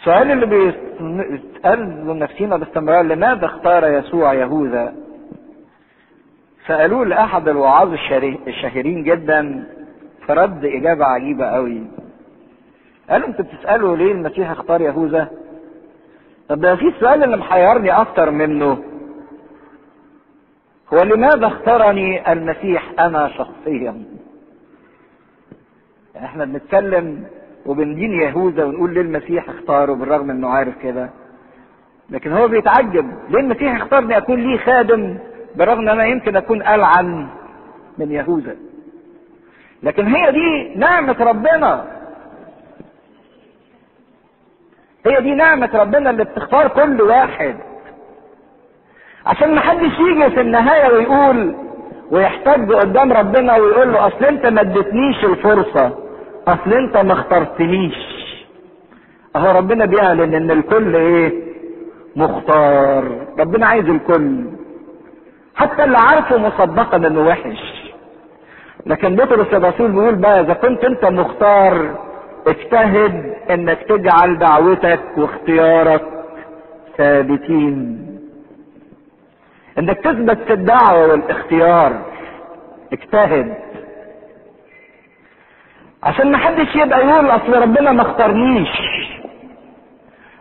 السؤال 0.00 0.30
اللي 0.30 0.46
بيسأل 0.46 2.18
نفسينا 2.18 2.56
باستمرار 2.56 3.02
لماذا 3.02 3.46
اختار 3.46 3.88
يسوع 3.88 4.34
يهوذا؟ 4.34 4.94
سألوه 6.66 7.06
لأحد 7.06 7.48
الوعاظ 7.48 7.92
الشهيرين 8.46 9.02
جدا 9.04 9.64
فرد 10.26 10.64
إجابة 10.64 11.04
عجيبة 11.04 11.46
قوي 11.46 11.82
قالوا 13.10 13.28
أنتوا 13.28 13.44
بتسألوا 13.44 13.96
ليه 13.96 14.12
المسيح 14.12 14.50
اختار 14.50 14.80
يهوذا؟ 14.80 15.30
طب 16.48 16.60
ده 16.60 16.76
في 16.76 16.88
السؤال 16.88 17.24
اللي 17.24 17.36
محيرني 17.36 17.90
أكتر 17.90 18.30
منه. 18.30 18.84
هو 20.94 21.02
لماذا 21.02 21.46
اختارني 21.46 22.32
المسيح 22.32 22.92
أنا 22.98 23.28
شخصيا؟ 23.28 24.04
يعني 26.14 26.26
إحنا 26.26 26.44
بنتكلم 26.44 27.24
وبندين 27.66 28.12
يهوذا 28.22 28.64
ونقول 28.64 28.94
ليه 28.94 29.00
المسيح 29.00 29.48
اختاره 29.48 29.92
بالرغم 29.92 30.30
انه 30.30 30.48
عارف 30.48 30.74
كده. 30.82 31.10
لكن 32.10 32.32
هو 32.32 32.48
بيتعجب. 32.48 33.10
ليه 33.30 33.40
المسيح 33.40 33.76
اختارني 33.76 34.16
أكون 34.16 34.36
ليه 34.40 34.58
خادم 34.58 35.18
برغم 35.56 35.78
إن 35.78 35.88
أنا 35.88 36.04
يمكن 36.04 36.36
أكون 36.36 36.62
ألعن 36.62 37.28
من 37.98 38.12
يهوذا؟ 38.12 38.56
لكن 39.82 40.06
هي 40.06 40.32
دي 40.32 40.74
نعمة 40.78 41.16
ربنا. 41.20 41.84
هي 45.06 45.20
دي 45.20 45.34
نعمة 45.34 45.70
ربنا 45.74 46.10
اللي 46.10 46.24
بتختار 46.24 46.68
كل 46.68 47.02
واحد. 47.02 47.56
عشان 49.26 49.54
ما 49.54 49.60
حدش 49.60 49.98
يجي 50.00 50.30
في 50.30 50.40
النهاية 50.40 50.92
ويقول 50.92 51.54
ويحتج 52.10 52.72
قدام 52.72 53.12
ربنا 53.12 53.56
ويقول 53.56 53.92
له 53.92 54.06
أصل 54.06 54.24
أنت 54.24 54.46
ما 54.46 54.60
اديتنيش 54.60 55.24
الفرصة. 55.24 55.98
أصل 56.54 56.72
أنت 56.72 56.96
ما 56.96 57.12
اخترتنيش. 57.12 57.96
أهو 59.36 59.58
ربنا 59.58 59.84
بيعلن 59.84 60.34
إن 60.34 60.50
الكل 60.50 60.96
إيه؟ 60.96 61.32
مختار. 62.16 63.26
ربنا 63.38 63.66
عايز 63.66 63.84
الكل. 63.88 64.44
حتى 65.54 65.84
اللي 65.84 65.98
عارفه 65.98 66.38
مسبقا 66.38 66.96
إنه 66.96 67.20
وحش. 67.26 67.90
لكن 68.86 69.16
بطرس 69.16 69.46
الرسول 69.54 69.92
بيقول 69.92 70.14
بقى 70.14 70.40
إذا 70.40 70.52
كنت 70.54 70.84
أنت 70.84 71.04
مختار 71.04 71.94
اجتهد 72.46 73.34
إنك 73.50 73.78
تجعل 73.88 74.38
دعوتك 74.38 75.00
واختيارك 75.16 76.02
ثابتين. 76.96 78.06
إنك 79.78 79.98
تثبت 79.98 80.38
في 80.46 80.52
الدعوة 80.52 81.06
والاختيار. 81.10 81.92
اجتهد. 82.92 83.54
عشان 86.02 86.32
ما 86.32 86.38
حدش 86.38 86.76
يبقى 86.76 87.06
يقول 87.06 87.30
أصل 87.30 87.52
ربنا 87.62 87.92
ما 87.92 88.02
اختارنيش. 88.02 88.68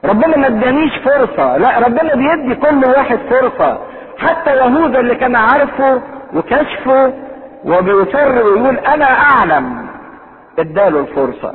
ربنا 0.06 0.38
ما 0.38 0.48
ادانيش 0.48 0.98
فرصة. 0.98 1.58
لا 1.58 1.80
ربنا 1.80 2.15
بيدي 2.15 2.56
كل 2.56 2.86
واحد 2.86 3.17
فرصة. 3.30 3.80
حتى 4.17 4.56
يهوذا 4.56 5.00
اللي 5.00 5.15
كان 5.15 5.36
عارفه 5.36 6.02
وكشفه 6.34 7.13
وبيصر 7.65 8.43
ويقول 8.45 8.78
أنا 8.78 9.06
أعلم. 9.06 9.89
اداله 10.60 11.00
الفرصة. 11.00 11.54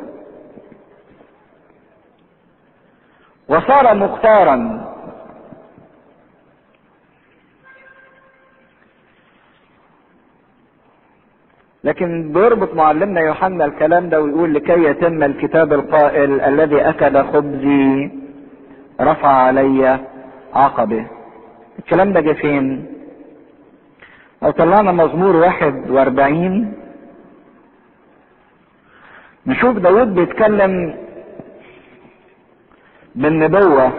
وصار 3.49 3.95
مختارا. 3.95 4.84
لكن 11.85 12.33
بيربط 12.33 12.75
معلمنا 12.75 13.21
يوحنا 13.21 13.65
الكلام 13.65 14.09
ده 14.09 14.21
ويقول 14.23 14.55
لكي 14.55 14.85
يتم 14.85 15.23
الكتاب 15.23 15.73
القائل 15.73 16.41
الذي 16.41 16.81
اكل 16.89 17.25
خبزي 17.25 18.11
رفع 19.01 19.29
علي 19.29 20.01
عقبه. 20.55 21.07
الكلام 21.79 22.13
ده 22.13 22.21
جه 22.21 22.33
فين؟ 22.33 22.87
لو 24.43 24.51
طلعنا 24.51 24.93
مزمور 24.93 25.37
واحد 25.37 25.91
وأربعين 25.91 26.73
نشوف 29.47 29.77
داود 29.79 30.15
بيتكلم 30.15 30.97
بالنبوة. 33.15 33.93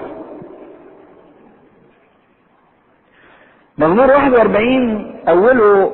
مزمور 3.77 4.07
واحد 4.07 4.31
وأربعين 4.33 5.15
أوله 5.29 5.91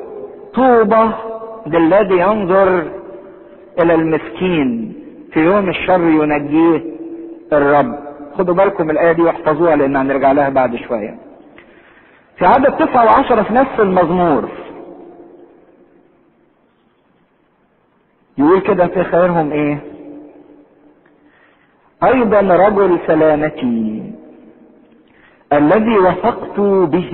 طوبة 0.53 1.30
للذي 1.67 2.17
ينظر 2.19 2.91
إلى 3.79 3.93
المسكين 3.93 4.93
في 5.33 5.39
يوم 5.39 5.69
الشر 5.69 6.01
ينجيه 6.01 6.83
الرب. 7.53 7.99
خدوا 8.37 8.55
بالكم 8.55 8.89
الآية 8.89 9.11
دي 9.11 9.21
واحفظوها 9.21 9.75
لأن 9.75 9.95
هنرجع 9.95 10.31
لها 10.31 10.49
بعد 10.49 10.75
شوية. 10.75 11.17
في 12.37 12.45
عدد 12.45 12.71
تسعة 12.77 13.05
وعشرة 13.05 13.43
في 13.43 13.53
نفس 13.53 13.79
المزمور. 13.79 14.49
يقول 18.37 18.59
كده 18.61 18.87
في 18.87 19.03
خيرهم 19.03 19.51
إيه؟ 19.51 19.79
أيضا 22.03 22.39
رجل 22.41 22.99
سلامتي 23.07 24.03
الذي 25.53 25.97
وثقت 25.99 26.59
به 26.89 27.11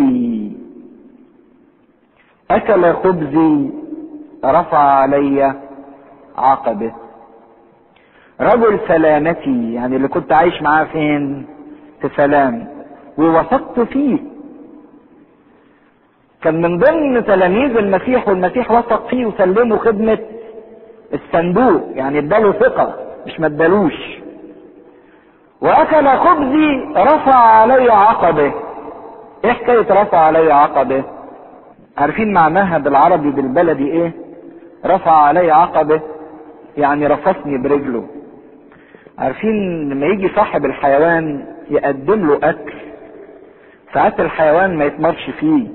أكل 2.52 2.94
خبزي 2.94 3.70
رفع 4.48 4.78
علي 4.78 5.54
عقبه. 6.38 6.92
رجل 8.42 8.80
سلامتي 8.88 9.74
يعني 9.74 9.96
اللي 9.96 10.08
كنت 10.08 10.32
عايش 10.34 10.62
معاه 10.62 10.84
فين؟ 10.84 11.46
في 12.02 12.10
سلام. 12.18 12.68
ووثقت 13.18 13.80
فيه. 13.80 14.18
كان 16.42 16.62
من 16.62 16.78
ضمن 16.78 17.26
تلاميذ 17.26 17.78
المسيح 17.78 18.28
والمسيح 18.28 18.72
وثق 18.72 19.08
فيه 19.08 19.26
وسلمه 19.26 19.78
خدمة 19.78 20.18
الصندوق 21.14 21.82
يعني 21.96 22.20
اداله 22.20 22.52
ثقة 22.52 22.96
مش 23.26 23.40
ما 23.40 23.48
ادالوش. 23.48 24.18
وأكل 25.62 26.08
خبزي 26.10 26.94
رفع 26.98 27.36
علي 27.36 27.92
عقبه. 27.92 28.54
إيه 29.46 29.52
حكاية 29.52 30.02
رفع 30.02 30.18
علي 30.18 30.54
عقبه؟ 30.54 31.04
عارفين 31.98 32.34
معناها 32.34 32.78
بالعربي 32.78 33.32
بالبلدي 33.32 33.92
إيه؟ 33.92 34.12
رفع 34.88 35.12
علي 35.12 35.52
عقبه 35.52 36.02
يعني 36.78 37.08
رفسني 37.08 37.58
برجله. 37.58 38.08
عارفين 39.18 39.90
لما 39.90 40.06
يجي 40.06 40.30
صاحب 40.36 40.66
الحيوان 40.66 41.46
يقدم 41.70 42.28
له 42.28 42.40
أكل 42.44 42.74
ساعات 43.94 44.20
الحيوان 44.20 44.78
ما 44.78 44.86
يتمرش 44.86 45.30
فيه 45.40 45.68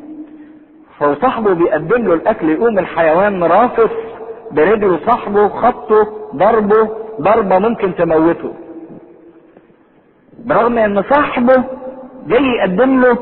فهو 0.98 1.14
صاحبه 1.14 1.54
بيقدم 1.54 2.04
له 2.08 2.14
الأكل 2.14 2.48
يقوم 2.48 2.78
الحيوان 2.78 3.42
رافس 3.44 3.90
برجله 4.52 4.98
صاحبه 5.06 5.48
خبطه 5.48 6.06
ضربه 6.34 6.88
ضربة 7.20 7.58
ممكن 7.58 7.94
تموته. 7.94 8.54
برغم 10.44 10.78
إن 10.78 11.02
صاحبه 11.02 11.64
جاي 12.26 12.42
يقدم 12.42 13.00
له 13.00 13.18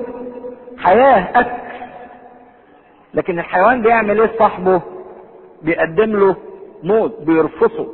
حياة 0.79 1.41
أكل 1.41 1.61
لكن 3.15 3.39
الحيوان 3.39 3.83
بيعمل 3.83 4.21
إيه 4.21 4.39
صاحبه؟ 4.39 4.83
بيقدم 5.63 6.17
له 6.17 6.37
موت 6.83 7.21
بيرفصه. 7.21 7.89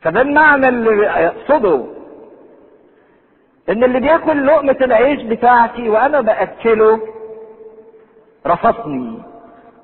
فده 0.00 0.20
المعنى 0.20 0.68
اللي 0.68 0.90
يقصده 1.02 1.84
إن 3.68 3.84
اللي 3.84 4.00
بياكل 4.00 4.46
لقمة 4.46 4.76
العيش 4.80 5.22
بتاعتي 5.22 5.88
وأنا 5.88 6.20
بأكله 6.20 7.00
رفضني 8.46 9.22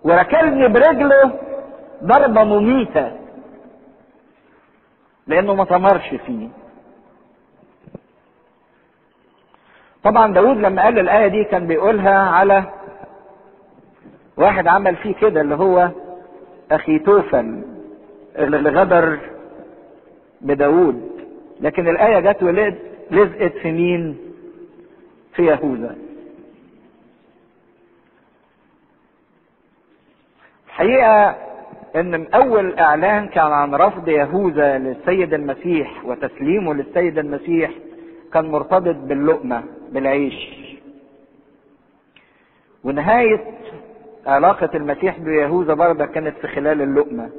وركلني 0.05 0.68
برجله 0.68 1.40
ضربة 2.05 2.44
مميتة 2.44 3.12
لأنه 5.27 5.55
ما 5.55 5.64
تمرش 5.64 6.09
فيه. 6.27 6.49
طبعا 10.05 10.33
داود 10.33 10.57
لما 10.57 10.83
قال 10.83 10.99
الآية 10.99 11.27
دي 11.29 11.44
كان 11.44 11.66
بيقولها 11.66 12.18
على 12.18 12.64
واحد 14.37 14.66
عمل 14.66 14.96
فيه 14.96 15.14
كده 15.14 15.40
اللي 15.40 15.55
هو 15.55 15.90
أخي 16.72 16.99
توفل 16.99 17.62
اللي 18.37 18.70
غدر 18.70 19.18
بداود 20.40 21.11
لكن 21.61 21.88
الآية 21.88 22.20
جت 22.33 22.42
ولد 22.42 22.79
لزقت 23.11 23.53
في 23.53 23.72
مين؟ 23.72 24.18
في 25.35 25.42
يهوذا. 25.46 25.96
الحقيقة 30.66 31.37
إن 31.96 32.11
من 32.11 32.35
أول 32.35 32.75
إعلان 32.79 33.29
كان 33.29 33.53
عن 33.53 33.75
رفض 33.75 34.09
يهوذا 34.09 34.79
للسيد 34.79 35.35
المسيح 35.35 36.05
وتسليمه 36.05 36.75
للسيد 36.75 37.18
المسيح 37.18 37.70
كان 38.33 38.44
مرتبط 38.51 38.96
باللقمة 38.96 39.64
بالعيش. 39.92 40.66
ونهاية 42.85 43.44
علاقة 44.26 44.70
المسيح 44.74 45.18
بيهوذا 45.18 45.74
برضه 45.74 46.06
كانت 46.06 46.36
في 46.38 46.48
خلال 46.48 46.82
اللقمة. 46.82 47.30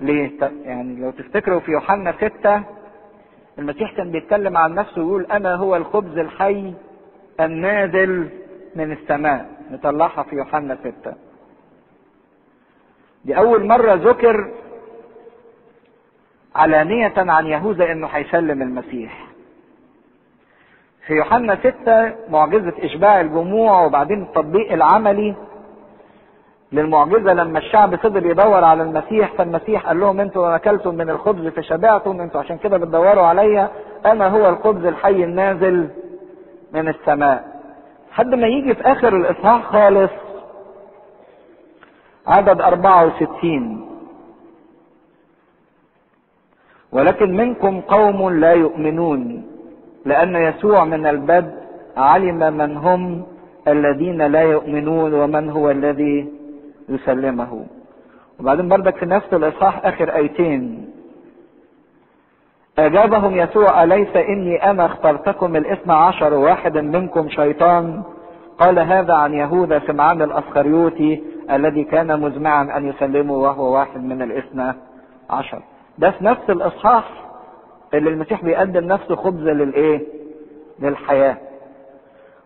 ليه؟ 0.00 0.30
يعني 0.64 1.00
لو 1.00 1.10
تفتكروا 1.10 1.60
في 1.60 1.70
يوحنا 1.72 2.12
ستة 2.12 2.62
المسيح 3.58 3.96
كان 3.96 4.10
بيتكلم 4.12 4.56
عن 4.56 4.74
نفسه 4.74 5.02
ويقول 5.02 5.26
أنا 5.26 5.54
هو 5.54 5.76
الخبز 5.76 6.18
الحي 6.18 6.74
النازل 7.40 8.28
من 8.76 8.92
السماء 8.92 9.50
نطلعها 9.70 10.22
في 10.22 10.36
يوحنا 10.36 10.76
ستة 10.80 11.14
دي 13.24 13.36
أول 13.38 13.64
مرة 13.66 13.94
ذكر 13.94 14.52
علانية 16.54 17.12
عن 17.16 17.46
يهوذا 17.46 17.92
إنه 17.92 18.06
هيسلم 18.06 18.62
المسيح 18.62 19.26
في 21.06 21.12
يوحنا 21.14 21.56
ستة 21.56 22.12
معجزة 22.30 22.72
إشباع 22.78 23.20
الجموع 23.20 23.84
وبعدين 23.84 24.22
التطبيق 24.22 24.72
العملي 24.72 25.34
للمعجزة 26.72 27.32
لما 27.32 27.58
الشعب 27.58 27.94
فضل 27.96 28.26
يدور 28.26 28.64
على 28.64 28.82
المسيح 28.82 29.32
فالمسيح 29.38 29.86
قال 29.86 30.00
لهم 30.00 30.20
أنتوا 30.20 30.56
أكلتم 30.56 30.94
من 30.94 31.10
الخبز 31.10 31.46
فشبعتم 31.48 32.20
أنتوا 32.20 32.40
عشان 32.40 32.58
كده 32.58 32.76
بتدوروا 32.78 33.22
عليا 33.26 33.68
أنا 34.06 34.28
هو 34.28 34.48
الخبز 34.48 34.84
الحي 34.86 35.24
النازل 35.24 35.88
من 36.72 36.88
السماء. 36.88 37.44
لحد 38.10 38.34
ما 38.34 38.46
يجي 38.46 38.74
في 38.74 38.82
آخر 38.82 39.16
الإصحاح 39.16 39.62
خالص 39.64 40.10
عدد 42.26 42.60
64 42.60 43.88
ولكن 46.92 47.36
منكم 47.36 47.80
قوم 47.80 48.30
لا 48.30 48.52
يؤمنون. 48.52 49.46
لأن 50.04 50.36
يسوع 50.36 50.84
من 50.84 51.06
البدء 51.06 51.52
علم 51.96 52.56
من 52.56 52.76
هم 52.76 53.22
الذين 53.68 54.22
لا 54.22 54.40
يؤمنون 54.40 55.14
ومن 55.14 55.50
هو 55.50 55.70
الذي 55.70 56.28
يسلمه. 56.88 57.66
وبعدين 58.40 58.68
بردك 58.68 58.96
في 58.96 59.06
نفس 59.06 59.34
الإصحاح 59.34 59.86
آخر 59.86 60.14
آيتين. 60.16 60.90
أجابهم 62.78 63.36
يسوع 63.36 63.82
أليس 63.84 64.16
إني 64.16 64.70
أنا 64.70 64.86
أخترتكم 64.86 65.56
الاثنى 65.56 65.92
عشر 65.92 66.34
واحد 66.34 66.78
منكم 66.78 67.28
شيطان؟ 67.28 68.02
قال 68.58 68.78
هذا 68.78 69.14
عن 69.14 69.34
يهوذا 69.34 69.82
سمعان 69.86 70.22
الأسخريوتي 70.22 71.22
الذي 71.50 71.84
كان 71.84 72.20
مزمعا 72.20 72.76
أن 72.76 72.88
يسلمه 72.88 73.34
وهو 73.34 73.74
واحد 73.74 74.04
من 74.04 74.22
الاثنى 74.22 74.74
عشر. 75.30 75.62
ده 75.98 76.10
في 76.10 76.24
نفس 76.24 76.50
الإصحاح 76.50 77.04
اللي 77.94 78.10
المسيح 78.10 78.44
بيقدم 78.44 78.84
نفسه 78.84 79.16
خبز 79.16 79.42
للإيه؟ 79.48 80.06
للحياة. 80.78 81.36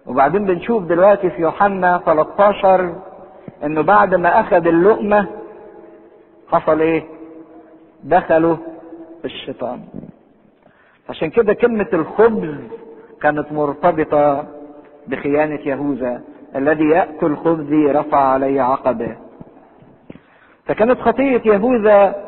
وبعدين 0.06 0.44
بنشوف 0.46 0.82
دلوقتي 0.82 1.30
في 1.30 1.42
يوحنا 1.42 2.00
13 2.06 2.94
إنه 3.64 3.82
بعد 3.82 4.14
ما 4.14 4.40
أخذ 4.40 4.66
اللقمة 4.66 5.26
حصل 6.48 6.80
إيه؟ 6.80 7.04
دخلوا 8.04 8.56
الشيطان. 9.24 9.80
عشان 11.08 11.30
كده 11.30 11.54
كلمة 11.54 11.86
الخبز 11.92 12.54
كانت 13.22 13.52
مرتبطة 13.52 14.46
بخيانة 15.06 15.60
يهوذا. 15.60 16.22
الذي 16.56 16.84
يأكل 16.84 17.36
خبزي 17.36 17.86
رفع 17.86 18.18
علي 18.18 18.60
عقبه. 18.60 19.16
فكانت 20.66 21.00
خطية 21.00 21.42
يهوذا 21.44 22.25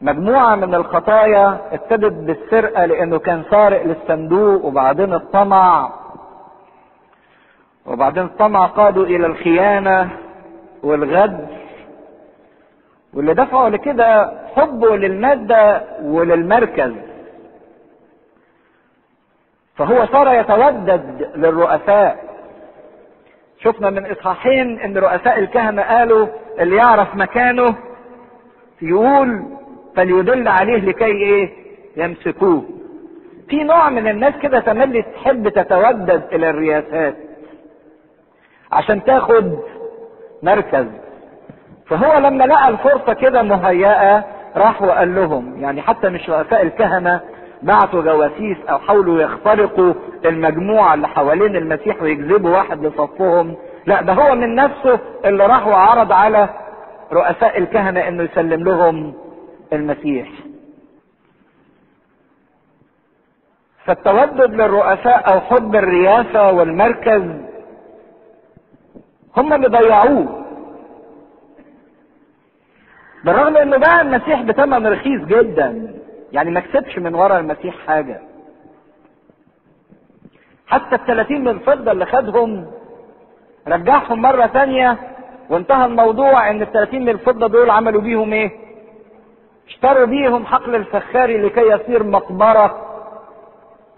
مجموعة 0.00 0.54
من 0.54 0.74
الخطايا 0.74 1.60
ابتدت 1.72 2.12
بالسرقة 2.12 2.84
لأنه 2.84 3.18
كان 3.18 3.42
سارق 3.50 3.82
للصندوق 3.82 4.64
وبعدين 4.64 5.14
الطمع 5.14 5.92
وبعدين 7.86 8.22
الطمع 8.22 8.66
قادوا 8.66 9.04
إلى 9.04 9.26
الخيانة 9.26 10.10
والغدر 10.82 11.46
واللي 13.14 13.34
دفعوا 13.34 13.68
لكده 13.68 14.32
حبه 14.56 14.96
للمادة 14.96 15.82
وللمركز. 16.02 16.92
فهو 19.76 20.06
صار 20.06 20.34
يتودد 20.34 21.30
للرؤساء. 21.34 22.24
شفنا 23.60 23.90
من 23.90 24.10
إصحاحين 24.10 24.80
إن 24.80 24.98
رؤساء 24.98 25.38
الكهنة 25.38 25.82
قالوا 25.82 26.26
اللي 26.58 26.76
يعرف 26.76 27.14
مكانه 27.14 27.74
يقول 28.82 29.44
فليدل 29.96 30.48
عليه 30.48 30.76
لكي 30.76 31.04
إيه؟ 31.04 31.50
يمسكوه. 31.96 32.64
في 33.48 33.64
نوع 33.64 33.90
من 33.90 34.08
الناس 34.08 34.34
كده 34.42 34.60
تملي 34.60 35.02
تحب 35.02 35.48
تتودد 35.48 36.22
إلى 36.32 36.50
الرياسات 36.50 37.14
عشان 38.72 39.04
تاخد 39.04 39.58
مركز. 40.42 40.86
فهو 41.86 42.18
لما 42.18 42.44
لقى 42.44 42.68
الفرصة 42.68 43.12
كده 43.12 43.42
مهيئه 43.42 44.24
راح 44.56 44.82
وقال 44.82 45.14
لهم 45.14 45.62
يعني 45.62 45.82
حتى 45.82 46.08
مش 46.08 46.30
رؤساء 46.30 46.62
الكهنة 46.62 47.20
بعتوا 47.62 48.02
جواسيس 48.02 48.56
أو 48.70 48.78
حاولوا 48.78 49.22
يخترقوا 49.22 49.94
المجموعة 50.24 50.94
اللي 50.94 51.08
حوالين 51.08 51.56
المسيح 51.56 52.02
ويجذبوا 52.02 52.50
واحد 52.50 52.86
لصفهم. 52.86 53.56
لا 53.86 54.02
ده 54.02 54.12
هو 54.12 54.34
من 54.34 54.54
نفسه 54.54 54.98
اللي 55.24 55.46
راح 55.46 55.66
وعرض 55.66 56.12
على 56.12 56.48
رؤساء 57.12 57.58
الكهنة 57.58 58.08
إنه 58.08 58.22
يسلم 58.22 58.64
لهم 58.64 59.14
المسيح. 59.72 60.28
فالتودد 63.84 64.54
للرؤساء 64.54 65.32
أو 65.32 65.40
حب 65.40 65.74
الرياسه 65.76 66.52
والمركز 66.52 67.22
هم 69.36 69.52
اللي 69.52 69.68
ضيعوه. 69.68 70.42
بالرغم 73.24 73.56
إنه 73.56 73.76
باع 73.76 74.00
المسيح 74.00 74.42
بثمن 74.42 74.86
رخيص 74.86 75.20
جدا 75.24 75.94
يعني 76.32 76.50
ما 76.50 76.60
كسبش 76.60 76.98
من 76.98 77.14
ورا 77.14 77.38
المسيح 77.38 77.86
حاجة. 77.86 78.20
حتى 80.66 80.94
الثلاثين 80.94 81.40
من 81.40 81.48
الفضه 81.48 81.92
اللي 81.92 82.06
خدهم 82.06 82.66
رجعهم 83.68 84.22
مرة 84.22 84.46
ثانية 84.46 84.98
وانتهى 85.50 85.86
الموضوع 85.86 86.50
إن 86.50 86.62
الثلاثين 86.62 87.02
من 87.02 87.08
الفضه 87.08 87.46
دول 87.46 87.70
عملوا 87.70 88.00
بيهم 88.00 88.32
إيه؟ 88.32 88.65
اشتروا 89.66 90.04
بيهم 90.06 90.46
حقل 90.46 90.74
الفخاري 90.74 91.38
لكي 91.38 91.60
يصير 91.60 92.02
مقبرة 92.02 92.82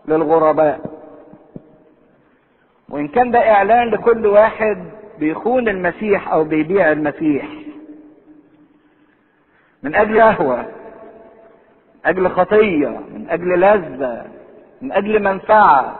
للغرباء. 0.08 0.80
وإن 2.88 3.08
كان 3.08 3.30
ده 3.30 3.50
إعلان 3.50 3.88
لكل 3.90 4.26
واحد 4.26 4.84
بيخون 5.18 5.68
المسيح 5.68 6.32
أو 6.32 6.44
بيبيع 6.44 6.92
المسيح. 6.92 7.48
من 9.82 9.94
أجل 9.94 10.20
قهوه 10.20 10.66
أجل 12.04 12.30
خطية 12.30 12.88
من 12.88 13.26
أجل 13.30 13.60
لذة 13.60 14.24
من 14.82 14.92
أجل 14.92 15.22
منفعة. 15.22 15.98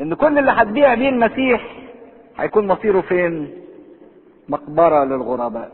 إن 0.00 0.14
كل 0.14 0.38
اللي 0.38 0.50
هتبيع 0.50 0.94
بيه 0.94 1.08
المسيح 1.08 1.66
هيكون 2.38 2.66
مصيره 2.66 3.00
فين؟ 3.00 3.52
مقبرة 4.48 5.04
للغرباء. 5.04 5.70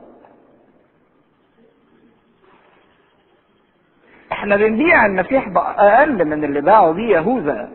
إحنا 4.41 4.57
بنبيع 4.57 5.07
المسيح 5.07 5.49
بأقل 5.49 6.25
من 6.25 6.45
اللي 6.45 6.61
باعوا 6.61 6.93
بيه 6.93 7.17
يهوذا؟ 7.17 7.69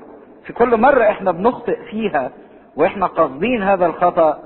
في 0.46 0.54
كل 0.54 0.78
مرة 0.82 1.04
إحنا 1.04 1.32
بنخطئ 1.32 1.86
فيها 1.90 2.32
وإحنا 2.76 3.06
قاصدين 3.06 3.64
هذا 3.64 3.86
الخطأ 3.86 4.40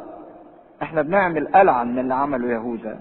إحنا 0.81 1.01
بنعمل 1.01 1.47
قلعا 1.47 1.83
من 1.83 1.99
اللي 1.99 2.13
عمله 2.13 2.47
يهوذا. 2.51 2.99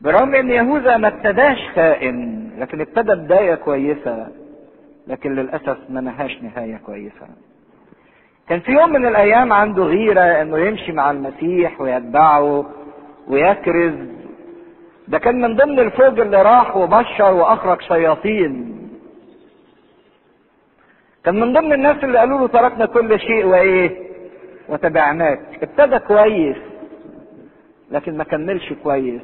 برغم 0.00 0.34
إن 0.34 0.50
يهوذا 0.50 0.96
ما 0.96 1.08
ابتداش 1.08 1.58
خائن 1.74 2.50
لكن 2.58 2.80
ابتدى 2.80 3.14
بداية 3.14 3.54
كويسة 3.54 4.28
لكن 5.06 5.34
للأسف 5.34 5.78
ما 5.90 6.00
نهاش 6.00 6.42
نهاية 6.42 6.76
كويسة. 6.76 7.26
كان 8.48 8.60
في 8.60 8.72
يوم 8.72 8.90
من 8.92 9.06
الأيام 9.06 9.52
عنده 9.52 9.82
غيرة 9.84 10.20
إنه 10.42 10.58
يمشي 10.58 10.92
مع 10.92 11.10
المسيح 11.10 11.80
ويتبعه 11.80 12.66
ويكرز 13.28 13.94
ده 15.08 15.18
كان 15.18 15.40
من 15.40 15.56
ضمن 15.56 15.78
الفوج 15.78 16.20
اللي 16.20 16.42
راح 16.42 16.76
وبشر 16.76 17.34
وأخرج 17.34 17.80
شياطين. 17.82 18.72
كان 21.24 21.40
من 21.40 21.52
ضمن 21.52 21.72
الناس 21.72 22.04
اللي 22.04 22.18
قالوا 22.18 22.38
له 22.38 22.46
تركنا 22.46 22.86
كل 22.86 23.20
شيء 23.20 23.44
وإيه؟ 23.46 24.06
وتبعناك. 24.68 25.40
ابتدى 25.62 25.98
كويس 25.98 26.56
لكن 27.90 28.16
ما 28.16 28.24
كملش 28.24 28.72
كويس. 28.82 29.22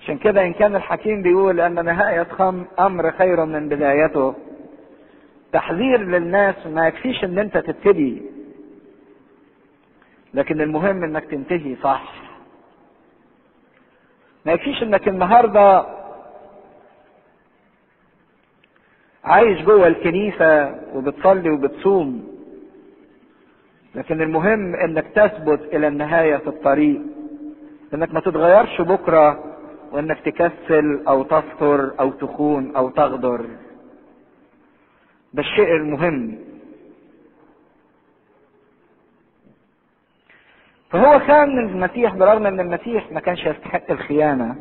عشان 0.00 0.18
كده 0.18 0.42
إن 0.42 0.52
كان 0.52 0.76
الحكيم 0.76 1.22
بيقول 1.22 1.60
أن 1.60 1.84
نهاية 1.84 2.26
أمر 2.78 3.10
خير 3.10 3.44
من 3.44 3.68
بدايته. 3.68 4.34
تحذير 5.52 6.00
للناس 6.00 6.66
ما 6.66 6.88
يكفيش 6.88 7.24
إن 7.24 7.38
أنت 7.38 7.58
تبتدي. 7.58 8.22
لكن 10.34 10.60
المهم 10.60 11.04
إنك 11.04 11.24
تنتهي 11.24 11.76
صح. 11.82 12.12
ما 14.46 14.52
يكفيش 14.52 14.82
إنك 14.82 15.08
النهارده 15.08 15.86
عايش 19.24 19.62
جوه 19.62 19.86
الكنيسة 19.86 20.74
وبتصلي 20.94 21.50
وبتصوم. 21.50 22.30
لكن 23.94 24.22
المهم 24.22 24.74
إنك 24.74 25.06
تثبت 25.14 25.60
إلى 25.74 25.88
النهاية 25.88 26.36
في 26.36 26.46
الطريق. 26.46 27.00
إنك 27.94 28.14
ما 28.14 28.20
تتغيرش 28.20 28.80
بكرة 28.80 29.44
وإنك 29.92 30.20
تكسل 30.20 31.02
أو 31.08 31.22
تفطر 31.22 31.92
أو 32.00 32.10
تخون 32.10 32.76
أو 32.76 32.90
تغدر. 32.90 33.46
ده 35.34 35.42
الشيء 35.42 35.76
المهم. 35.76 36.38
فهو 40.90 41.18
كان 41.26 41.58
المسيح 41.58 42.14
برغم 42.14 42.46
ان 42.46 42.60
المسيح 42.60 43.12
ما 43.12 43.20
كانش 43.20 43.46
يستحق 43.46 43.90
الخيانة 43.90 44.56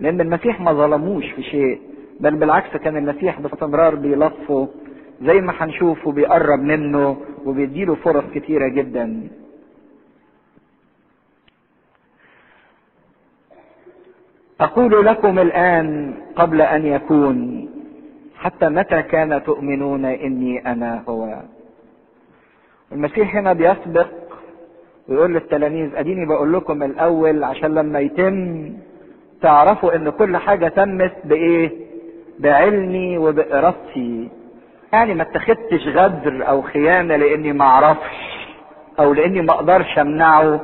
لأن 0.00 0.20
المسيح 0.20 0.60
ما 0.60 0.72
ظلموش 0.72 1.24
في 1.30 1.42
شيء 1.42 1.80
بل 2.20 2.36
بالعكس 2.36 2.76
كان 2.76 2.96
المسيح 2.96 3.40
باستمرار 3.40 3.94
بيلطفه 3.94 4.68
زي 5.22 5.40
ما 5.40 5.52
هنشوف 5.58 6.06
وبيقرب 6.06 6.60
منه 6.60 7.16
وبيديله 7.44 7.94
فرص 7.94 8.24
كتيرة 8.34 8.68
جدا. 8.68 9.28
أقول 14.60 15.06
لكم 15.06 15.38
الآن 15.38 16.14
قبل 16.36 16.60
أن 16.62 16.86
يكون 16.86 17.68
حتى 18.36 18.68
متى 18.68 19.02
كان 19.02 19.42
تؤمنون 19.44 20.04
إني 20.04 20.72
أنا 20.72 21.04
هو؟ 21.08 21.42
المسيح 22.92 23.36
هنا 23.36 23.52
بيسبق 23.52 24.06
ويقول 25.08 25.34
للتلاميذ 25.34 25.96
أديني 25.96 26.26
بقول 26.26 26.52
لكم 26.52 26.82
الأول 26.82 27.44
عشان 27.44 27.74
لما 27.74 28.00
يتم 28.00 28.72
تعرفوا 29.42 29.96
إن 29.96 30.10
كل 30.10 30.36
حاجة 30.36 30.68
تمت 30.68 31.12
بإيه؟ 31.24 31.70
بعلمي 32.38 33.18
وبإرادتي. 33.18 34.28
يعني 34.92 35.14
ما 35.14 35.22
اتخذتش 35.22 35.88
غدر 35.88 36.48
أو 36.48 36.62
خيانة 36.62 37.16
لإني 37.16 37.52
ما 37.52 37.64
أعرفش 37.64 38.46
أو 38.98 39.12
لإني 39.14 39.42
ما 39.42 39.52
أقدرش 39.52 39.98
أمنعه. 39.98 40.60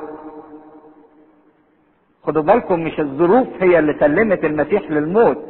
خدوا 2.25 2.43
بالكم 2.43 2.81
مش 2.81 3.01
الظروف 3.01 3.47
هي 3.61 3.79
اللي 3.79 3.95
سلمت 4.01 4.45
المسيح 4.45 4.91
للموت 4.91 5.45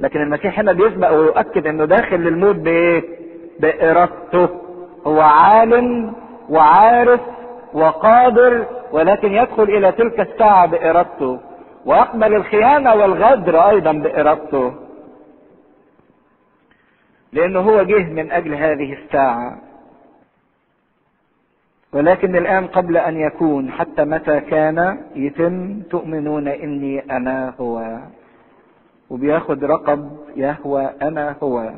لكن 0.00 0.22
المسيح 0.22 0.58
هنا 0.58 0.72
بيسبق 0.72 1.10
ويؤكد 1.10 1.66
إنه 1.66 1.84
داخل 1.84 2.16
للموت 2.16 2.56
بإيه؟ 2.56 3.02
بإرادته. 3.60 4.48
هو 5.06 5.20
عالم 5.20 6.12
وعارف 6.50 7.20
وقادر 7.74 8.66
ولكن 8.92 9.32
يدخل 9.32 9.62
إلى 9.62 9.92
تلك 9.92 10.20
الساعة 10.20 10.66
بإرادته. 10.66 11.40
ويقبل 11.86 12.34
الخيانة 12.34 12.94
والغدر 12.94 13.68
أيضا 13.68 13.92
بإرادته. 13.92 14.74
لأنه 17.32 17.60
هو 17.60 17.82
جه 17.82 18.12
من 18.12 18.32
أجل 18.32 18.54
هذه 18.54 18.92
الساعة. 18.92 19.58
ولكن 21.92 22.36
الآن 22.36 22.66
قبل 22.66 22.96
أن 22.96 23.16
يكون 23.16 23.70
حتى 23.70 24.04
متى 24.04 24.40
كان؟ 24.40 25.04
يتم 25.14 25.80
تؤمنون 25.80 26.48
إني 26.48 27.00
أنا 27.00 27.54
هو. 27.60 27.98
وبياخد 29.10 29.64
رقب 29.64 30.18
يهوى 30.36 30.90
أنا 31.02 31.36
هو. 31.42 31.70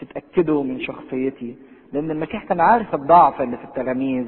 تتأكدوا 0.00 0.64
من 0.64 0.80
شخصيتي. 0.80 1.56
لأن 1.92 2.10
المسيح 2.10 2.44
كان 2.44 2.60
عارف 2.60 2.94
الضعف 2.94 3.42
اللي 3.42 3.56
في 3.56 3.64
التلاميذ. 3.64 4.26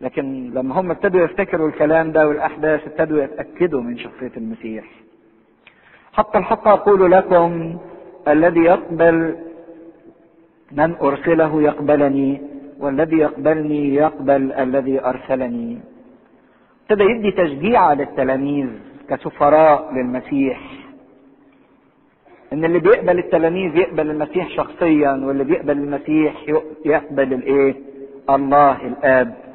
لكن 0.00 0.50
لما 0.54 0.80
هم 0.80 0.90
ابتدوا 0.90 1.20
يفتكروا 1.24 1.68
الكلام 1.68 2.12
ده 2.12 2.28
والأحداث 2.28 2.86
ابتدوا 2.86 3.22
يتأكدوا 3.22 3.80
من 3.80 3.98
شخصية 3.98 4.32
المسيح. 4.36 4.84
حتى 6.12 6.38
الحق 6.38 6.68
أقول 6.68 7.10
لكم 7.10 7.78
الذي 8.28 8.60
يقبل 8.60 9.36
من 10.72 10.94
أرسله 10.94 11.62
يقبلني 11.62 12.42
والذي 12.78 13.16
يقبلني 13.16 13.94
يقبل 13.94 14.52
الذي 14.52 15.00
أرسلني. 15.00 15.78
ابتدى 16.82 17.04
يدي 17.04 17.30
تشجيع 17.30 17.92
للتلاميذ 17.92 18.68
كسفراء 19.08 19.94
للمسيح. 19.94 20.60
إن 22.52 22.64
اللي 22.64 22.78
بيقبل 22.78 23.18
التلاميذ 23.18 23.76
يقبل 23.76 24.10
المسيح 24.10 24.48
شخصيا 24.48 25.10
واللي 25.10 25.44
بيقبل 25.44 25.72
المسيح 25.78 26.34
يقبل 26.84 27.32
الإيه؟ 27.32 27.74
الله 28.30 28.86
الآب. 28.86 29.47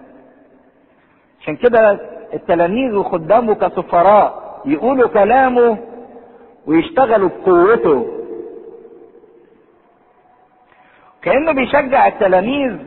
عشان 1.44 1.56
كده 1.56 2.00
التلاميذ 2.34 2.94
وخدامه 2.96 3.54
كسفراء 3.56 4.62
يقولوا 4.66 5.08
كلامه 5.10 5.78
ويشتغلوا 6.68 7.30
بقوته. 7.30 8.08
كأنه 11.22 11.52
بيشجع 11.52 12.08
التلاميذ. 12.08 12.78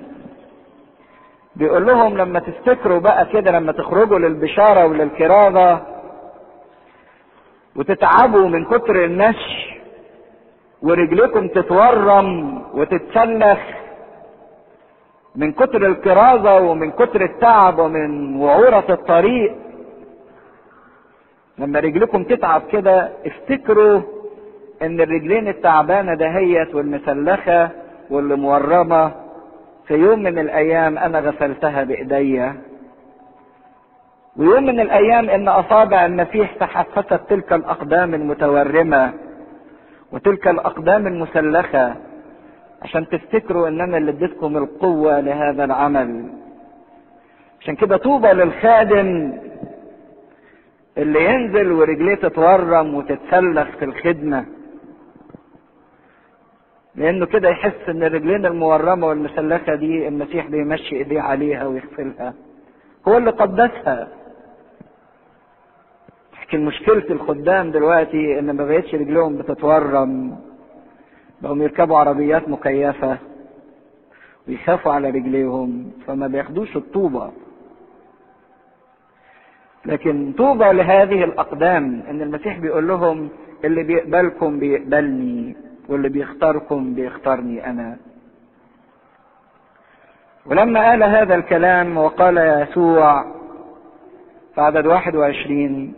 بيقول 1.56 1.86
لهم 1.86 2.16
لما 2.18 2.40
تفتكروا 2.40 2.98
بقى 2.98 3.26
كده 3.26 3.50
لما 3.50 3.72
تخرجوا 3.72 4.18
للبشارة 4.18 4.86
وللكرازة 4.86 5.82
وتتعبوا 7.76 8.48
من 8.48 8.64
كتر 8.64 9.04
المشي 9.04 9.80
ورجلكم 10.82 11.48
تتورم 11.48 12.62
وتتسلخ. 12.74 13.58
من 15.36 15.52
كتر 15.52 15.86
الكرازه 15.86 16.60
ومن 16.60 16.90
كتر 16.90 17.24
التعب 17.24 17.78
ومن 17.78 18.36
وعورة 18.36 18.84
الطريق 18.90 19.54
لما 21.58 21.80
رجلكم 21.80 22.24
تتعب 22.24 22.62
كده 22.72 23.10
افتكروا 23.26 24.00
إن 24.82 25.00
الرجلين 25.00 25.48
التعبانة 25.48 26.14
دهيت 26.14 26.74
والمسلخه 26.74 27.70
واللي 28.10 28.36
مورمة 28.36 29.12
في 29.86 29.94
يوم 29.94 30.18
من 30.18 30.38
الأيام 30.38 30.98
أنا 30.98 31.18
غسلتها 31.20 31.84
بإيديا. 31.84 32.56
ويوم 34.36 34.62
من 34.62 34.80
الأيام 34.80 35.30
إن 35.30 35.48
أصابع 35.48 36.06
المسيح 36.06 36.54
تحفست 36.54 37.20
تلك 37.28 37.52
الأقدام 37.52 38.14
المتورمة 38.14 39.12
وتلك 40.12 40.48
الأقدام 40.48 41.06
المسلخة. 41.06 41.94
عشان 42.82 43.08
تفتكروا 43.08 43.68
ان 43.68 43.80
أنا 43.80 43.96
اللي 43.96 44.10
اديتكم 44.10 44.56
القوة 44.56 45.20
لهذا 45.20 45.64
العمل. 45.64 46.24
عشان 47.60 47.76
كده 47.76 47.96
طوبى 47.96 48.28
للخادم 48.28 49.32
اللي 50.98 51.24
ينزل 51.24 51.72
ورجليه 51.72 52.14
تتورم 52.14 52.94
وتتسلخ 52.94 53.68
في 53.78 53.84
الخدمة. 53.84 54.46
لأنه 56.94 57.26
كده 57.26 57.48
يحس 57.48 57.88
إن 57.88 58.02
الرجلين 58.02 58.46
المورمة 58.46 59.06
والمسلخة 59.06 59.74
دي 59.74 60.08
المسيح 60.08 60.46
بيمشي 60.46 60.96
إيديه 60.96 61.20
عليها 61.20 61.66
ويغسلها. 61.66 62.34
هو 63.08 63.16
اللي 63.18 63.30
قدسها. 63.30 64.08
لكن 66.42 66.64
مشكلة 66.64 67.04
الخدام 67.10 67.70
دلوقتي 67.70 68.38
إن 68.38 68.50
ما 68.56 68.64
بقتش 68.64 68.94
رجلهم 68.94 69.36
بتتورم. 69.36 70.38
بقوا 71.42 71.56
يركبوا 71.56 71.98
عربيات 71.98 72.48
مكيفة 72.48 73.18
ويخافوا 74.48 74.92
على 74.92 75.10
رجليهم 75.10 75.90
فما 76.06 76.26
بياخدوش 76.26 76.76
الطوبة. 76.76 77.32
لكن 79.86 80.32
طوبى 80.38 80.64
لهذه 80.64 81.24
الأقدام 81.24 82.02
إن 82.10 82.22
المسيح 82.22 82.58
بيقول 82.58 82.88
لهم 82.88 83.28
اللي 83.64 83.82
بيقبلكم 83.82 84.58
بيقبلني 84.58 85.56
واللي 85.88 86.08
بيختاركم 86.08 86.94
بيختارني 86.94 87.66
أنا. 87.70 87.96
ولما 90.46 90.90
قال 90.90 91.02
هذا 91.02 91.34
الكلام 91.34 91.98
وقال 91.98 92.38
يسوع 92.38 93.22
في 94.54 94.60
عدد 94.60 94.86
21 94.86 95.94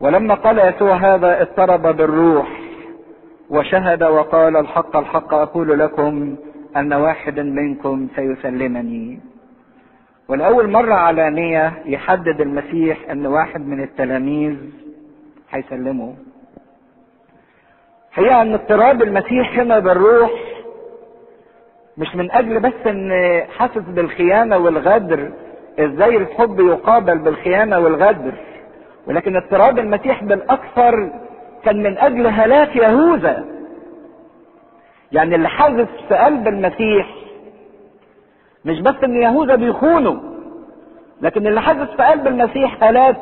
ولما 0.00 0.34
قال 0.34 0.58
يسوع 0.58 0.96
هذا 0.96 1.42
اضطرب 1.42 1.96
بالروح. 1.96 2.63
وشهد 3.54 4.02
وقال 4.02 4.56
الحق 4.56 4.96
الحق 4.96 5.34
أقول 5.34 5.78
لكم 5.78 6.36
أن 6.76 6.92
واحد 6.92 7.40
منكم 7.40 8.08
سيسلمني. 8.16 9.20
ولأول 10.28 10.70
مرة 10.70 10.94
علانية 10.94 11.72
يحدد 11.86 12.40
المسيح 12.40 12.98
أن 13.10 13.26
واحد 13.26 13.66
من 13.66 13.82
التلاميذ 13.82 14.56
هيسلمه. 15.50 16.14
هي 18.14 18.42
أن 18.42 18.52
اضطراب 18.54 19.02
المسيح 19.02 19.58
هنا 19.58 19.78
بالروح 19.78 20.30
مش 21.98 22.16
من 22.16 22.30
أجل 22.32 22.60
بس 22.60 22.86
أن 22.86 23.10
حاسس 23.58 23.78
بالخيانة 23.88 24.56
والغدر 24.58 25.32
إزاي 25.78 26.16
الحب 26.16 26.60
يقابل 26.60 27.18
بالخيانة 27.18 27.78
والغدر؟ 27.78 28.34
ولكن 29.06 29.36
اضطراب 29.36 29.78
المسيح 29.78 30.24
بالأكثر 30.24 31.10
كان 31.64 31.82
من 31.82 31.98
أجل 31.98 32.26
هلاك 32.26 32.76
يهوذا. 32.76 33.44
يعني 35.12 35.34
اللي 35.34 35.48
حدث 35.48 35.88
في 36.08 36.14
قلب 36.14 36.48
المسيح 36.48 37.08
مش 38.64 38.80
بس 38.80 38.94
إن 39.04 39.16
يهوذا 39.16 39.54
بيخونه 39.54 40.22
لكن 41.22 41.46
اللي 41.46 41.60
حدث 41.62 41.90
في 41.96 42.02
قلب 42.02 42.26
المسيح 42.26 42.84
هلاك 42.84 43.16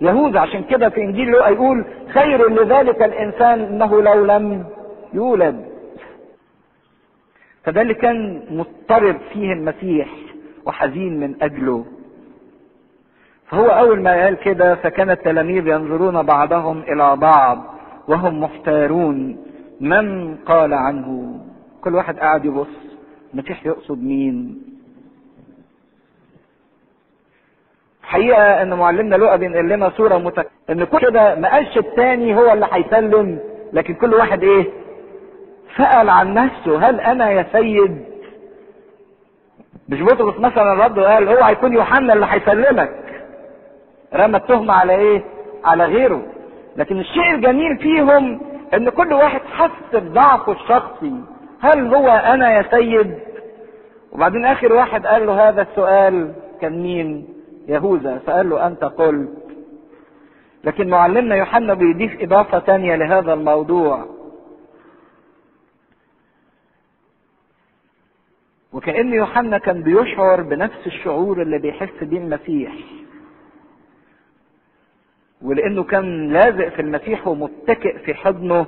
يهوذا. 0.00 0.40
عشان 0.40 0.62
كده 0.64 0.88
في 0.88 1.00
إنجيل 1.00 1.28
لوقا 1.28 1.48
يقول 1.48 1.84
خير 2.08 2.50
لذلك 2.50 3.02
الإنسان 3.02 3.60
إنه 3.60 4.02
لو 4.02 4.24
لم 4.24 4.64
يولد. 5.12 5.66
فده 7.64 7.82
اللي 7.82 7.94
كان 7.94 8.42
مضطرب 8.50 9.16
فيه 9.32 9.52
المسيح 9.52 10.08
وحزين 10.66 11.20
من 11.20 11.42
أجله. 11.42 11.84
فهو 13.50 13.66
أول 13.66 14.02
ما 14.02 14.24
قال 14.24 14.34
كده 14.36 14.74
فكان 14.74 15.10
التلاميذ 15.10 15.66
ينظرون 15.66 16.22
بعضهم 16.22 16.78
إلى 16.82 17.16
بعض 17.16 17.64
وهم 18.08 18.40
محتارون 18.40 19.36
من 19.80 20.34
قال 20.36 20.74
عنه؟ 20.74 21.40
كل 21.84 21.94
واحد 21.94 22.18
قاعد 22.18 22.44
يبص 22.44 22.66
المسيح 23.34 23.66
يقصد 23.66 24.02
مين. 24.02 24.62
حقيقة 28.02 28.62
إن 28.62 28.74
معلمنا 28.74 29.16
لقى 29.16 29.38
بينقل 29.38 29.68
لنا 29.68 29.90
صورة 29.90 30.18
متك... 30.18 30.48
إن 30.70 30.84
كل 30.84 30.98
كده 30.98 31.34
ما 31.34 31.52
قالش 31.52 31.76
التاني 31.78 32.36
هو 32.36 32.52
اللي 32.52 32.66
هيسلم 32.72 33.38
لكن 33.72 33.94
كل 33.94 34.14
واحد 34.14 34.42
إيه؟ 34.42 34.66
سأل 35.76 36.08
عن 36.10 36.34
نفسه 36.34 36.88
هل 36.88 37.00
أنا 37.00 37.30
يا 37.30 37.46
سيد؟ 37.52 38.04
مش 39.88 40.02
بطرس 40.02 40.38
مثلا 40.40 40.84
رد 40.86 40.98
وقال 40.98 41.28
هو 41.28 41.44
هيكون 41.44 41.72
يوحنا 41.72 42.12
اللي 42.12 42.26
هيسلمك. 42.30 43.05
رمى 44.14 44.36
التهمة 44.36 44.72
على 44.74 44.94
إيه؟ 44.94 45.24
على 45.64 45.84
غيره. 45.84 46.22
لكن 46.76 47.00
الشيء 47.00 47.34
الجميل 47.34 47.78
فيهم 47.78 48.40
إن 48.74 48.88
كل 48.88 49.12
واحد 49.12 49.40
حس 49.40 49.70
بضعفه 49.94 50.52
الشخصي. 50.52 51.20
هل 51.60 51.94
هو 51.94 52.08
أنا 52.08 52.52
يا 52.52 52.62
سيد؟ 52.70 53.18
وبعدين 54.12 54.44
آخر 54.44 54.72
واحد 54.72 55.06
قال 55.06 55.26
له 55.26 55.48
هذا 55.48 55.62
السؤال 55.62 56.34
كان 56.60 56.82
مين؟ 56.82 57.28
يهوذا. 57.68 58.18
فقال 58.26 58.50
له 58.50 58.66
أنت 58.66 58.84
قلت. 58.84 59.30
لكن 60.64 60.88
معلمنا 60.88 61.36
يوحنا 61.36 61.74
بيضيف 61.74 62.22
إضافة 62.22 62.58
تانية 62.58 62.96
لهذا 62.96 63.32
الموضوع. 63.32 64.04
وكأن 68.72 69.12
يوحنا 69.12 69.58
كان 69.58 69.82
بيشعر 69.82 70.42
بنفس 70.42 70.86
الشعور 70.86 71.42
اللي 71.42 71.58
بيحس 71.58 72.02
بيه 72.04 72.18
المسيح. 72.18 72.72
ولأنه 75.42 75.82
كان 75.84 76.32
لازق 76.32 76.68
في 76.68 76.82
المسيح 76.82 77.28
ومتكئ 77.28 77.98
في 77.98 78.14
حضنه. 78.14 78.66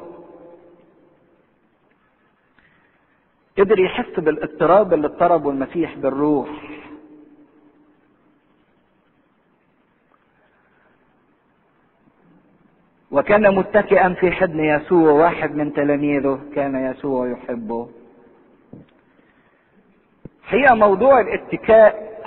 قدر 3.59 3.79
يحس 3.79 4.21
بالاضطراب 4.21 4.95
اللي 4.95 5.07
اضطربه 5.07 5.51
المسيح 5.51 5.95
بالروح. 5.97 6.49
وكان 13.11 13.55
متكئا 13.55 14.15
في 14.15 14.31
حضن 14.31 14.61
يسوع 14.61 15.13
واحد 15.13 15.55
من 15.55 15.73
تلاميذه 15.73 16.41
كان 16.55 16.91
يسوع 16.91 17.29
يحبه. 17.31 17.89
هي 20.49 20.75
موضوع 20.75 21.21
الاتكاء 21.21 22.18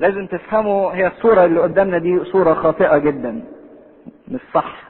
لازم 0.00 0.26
تفهموا 0.26 0.92
هي 0.92 1.06
الصورة 1.06 1.44
اللي 1.44 1.60
قدامنا 1.60 1.98
دي 1.98 2.24
صورة 2.24 2.54
خاطئة 2.54 2.98
جدا 2.98 3.42
مش 4.28 4.40
صح. 4.54 4.82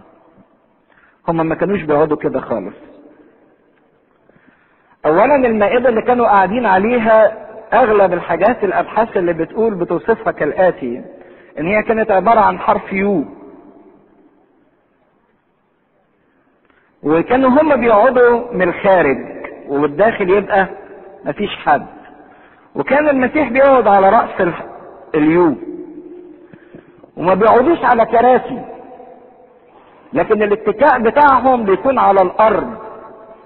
هم 1.28 1.46
ما 1.46 1.54
كانوش 1.54 1.82
بيقعدوا 1.82 2.16
كده 2.16 2.40
خالص. 2.40 2.74
اولا 5.06 5.36
المائدة 5.36 5.88
اللي 5.88 6.02
كانوا 6.02 6.26
قاعدين 6.26 6.66
عليها 6.66 7.46
أغلب 7.72 8.12
الحاجات 8.12 8.64
الأبحاث 8.64 9.16
اللي 9.16 9.32
بتقول 9.32 9.74
بتوصفها 9.74 10.32
كالآتي 10.32 11.04
إن 11.58 11.66
هي 11.66 11.82
كانت 11.82 12.10
عبارة 12.10 12.40
عن 12.40 12.58
حرف 12.58 12.92
يو. 12.92 13.24
وكانوا 17.02 17.50
هم 17.50 17.76
بيقعدوا 17.80 18.52
من 18.54 18.68
الخارج 18.68 19.16
والداخل 19.68 20.30
يبقى 20.30 20.66
مفيش 21.24 21.56
حد. 21.56 21.86
وكان 22.74 23.08
المسيح 23.08 23.48
بيقعد 23.48 23.86
على 23.86 24.08
رأس 24.10 24.40
اليو. 25.14 25.54
وما 27.16 27.34
بيقعدوش 27.34 27.84
على 27.84 28.06
كراسي. 28.06 28.64
لكن 30.12 30.42
الاتكاء 30.42 30.98
بتاعهم 30.98 31.64
بيكون 31.64 31.98
على 31.98 32.22
الأرض. 32.22 32.74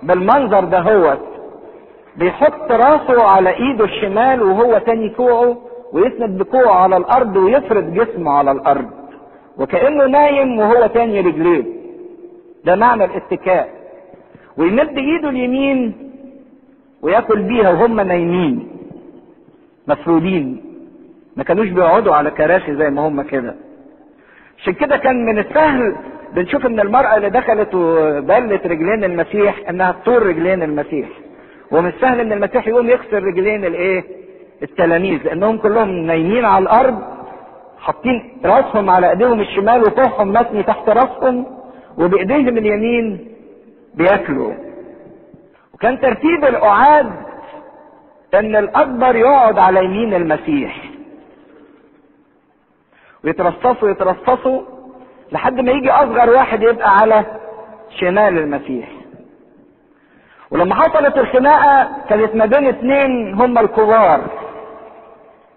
بالمنظر 0.03 0.64
ده 0.64 0.79
هو. 0.81 1.16
بيحط 2.16 2.72
راسه 2.72 3.22
على 3.22 3.50
إيده 3.50 3.85
الشمال 3.85 4.42
وهو 4.42 4.79
تاني 4.79 5.09
كوعه 5.09 5.57
ويسند 5.92 6.38
بكوعه 6.38 6.74
على 6.74 6.96
الأرض 6.96 7.37
ويفرد 7.37 7.94
جسمه 7.94 8.33
على 8.33 8.50
الأرض. 8.50 8.90
وكأنه 9.59 10.07
نايم 10.07 10.59
وهو 10.59 10.87
تاني 10.87 11.20
رجليه. 11.20 11.64
ده 12.64 12.77
معنى 12.77 13.05
الاتكاء. 13.05 13.68
ويمد 14.57 14.98
إيده 14.98 15.29
اليمين 15.29 16.11
ويأكل 17.03 17.42
بيها 17.42 17.70
وهم 17.70 18.00
نايمين. 18.00 18.68
مفرودين. 19.88 20.74
ما 21.37 21.44
كانوش 21.44 21.68
بيقعدوا 21.68 22.14
على 22.14 22.31
كراسي 22.31 22.75
زي 22.77 22.90
ما 22.90 23.09
هم 23.09 23.23
كده. 23.23 23.55
عشان 24.59 24.73
كده 24.73 24.97
كان 24.97 25.27
من 25.27 25.38
السهل 25.38 25.97
بنشوف 26.35 26.66
إن 26.66 26.81
المرأة 26.81 27.16
اللي 27.16 27.31
دخلت 27.31 27.75
وبلت 27.75 28.66
رجلين 28.66 29.05
المسيح 29.05 29.68
إنها 29.68 29.92
تطور 29.92 30.23
رجلين 30.27 30.62
المسيح. 30.62 31.09
ومن 31.70 31.88
السهل 31.88 32.20
إن 32.20 32.33
المسيح 32.33 32.68
يقوم 32.68 32.90
يكسر 32.90 33.23
رجلين 33.23 33.64
الإيه؟ 33.64 34.05
التلاميذ 34.62 35.23
لأنهم 35.25 35.59
كلهم 35.59 35.88
نايمين 35.88 36.44
على 36.44 36.62
الأرض 36.62 36.99
حاطين 37.79 38.37
رأسهم 38.45 38.91
على 38.91 39.11
إيديهم 39.11 39.41
الشمال 39.41 39.82
وكوعهم 39.82 40.28
متني 40.32 40.62
تحت 40.62 40.89
رأسهم 40.89 41.47
وبإيديهم 41.99 42.59
اليمين 42.59 43.28
بياكلوا. 43.95 44.53
وكان 45.74 46.01
ترتيب 46.01 46.45
القعاد 46.45 47.11
إن 48.35 48.57
الأكبر 48.57 49.16
يقعد 49.16 49.59
على 49.59 49.85
يمين 49.85 50.14
المسيح. 50.14 50.93
ويترصصوا 53.25 53.91
يترصصوا 53.91 54.62
لحد 55.33 55.61
ما 55.61 55.72
يجي 55.72 55.91
أصغر 55.91 56.31
واحد 56.31 56.62
يبقى 56.62 56.99
على 56.99 57.25
شمال 58.01 58.39
المسيح. 58.39 58.89
ولما 60.51 60.75
حصلت 60.75 61.18
الخناقة 61.18 61.89
كانت 62.09 62.35
ما 62.35 62.47
بين 62.47 62.66
اثنين 62.68 63.35
هم 63.35 63.59
الكبار 63.59 64.20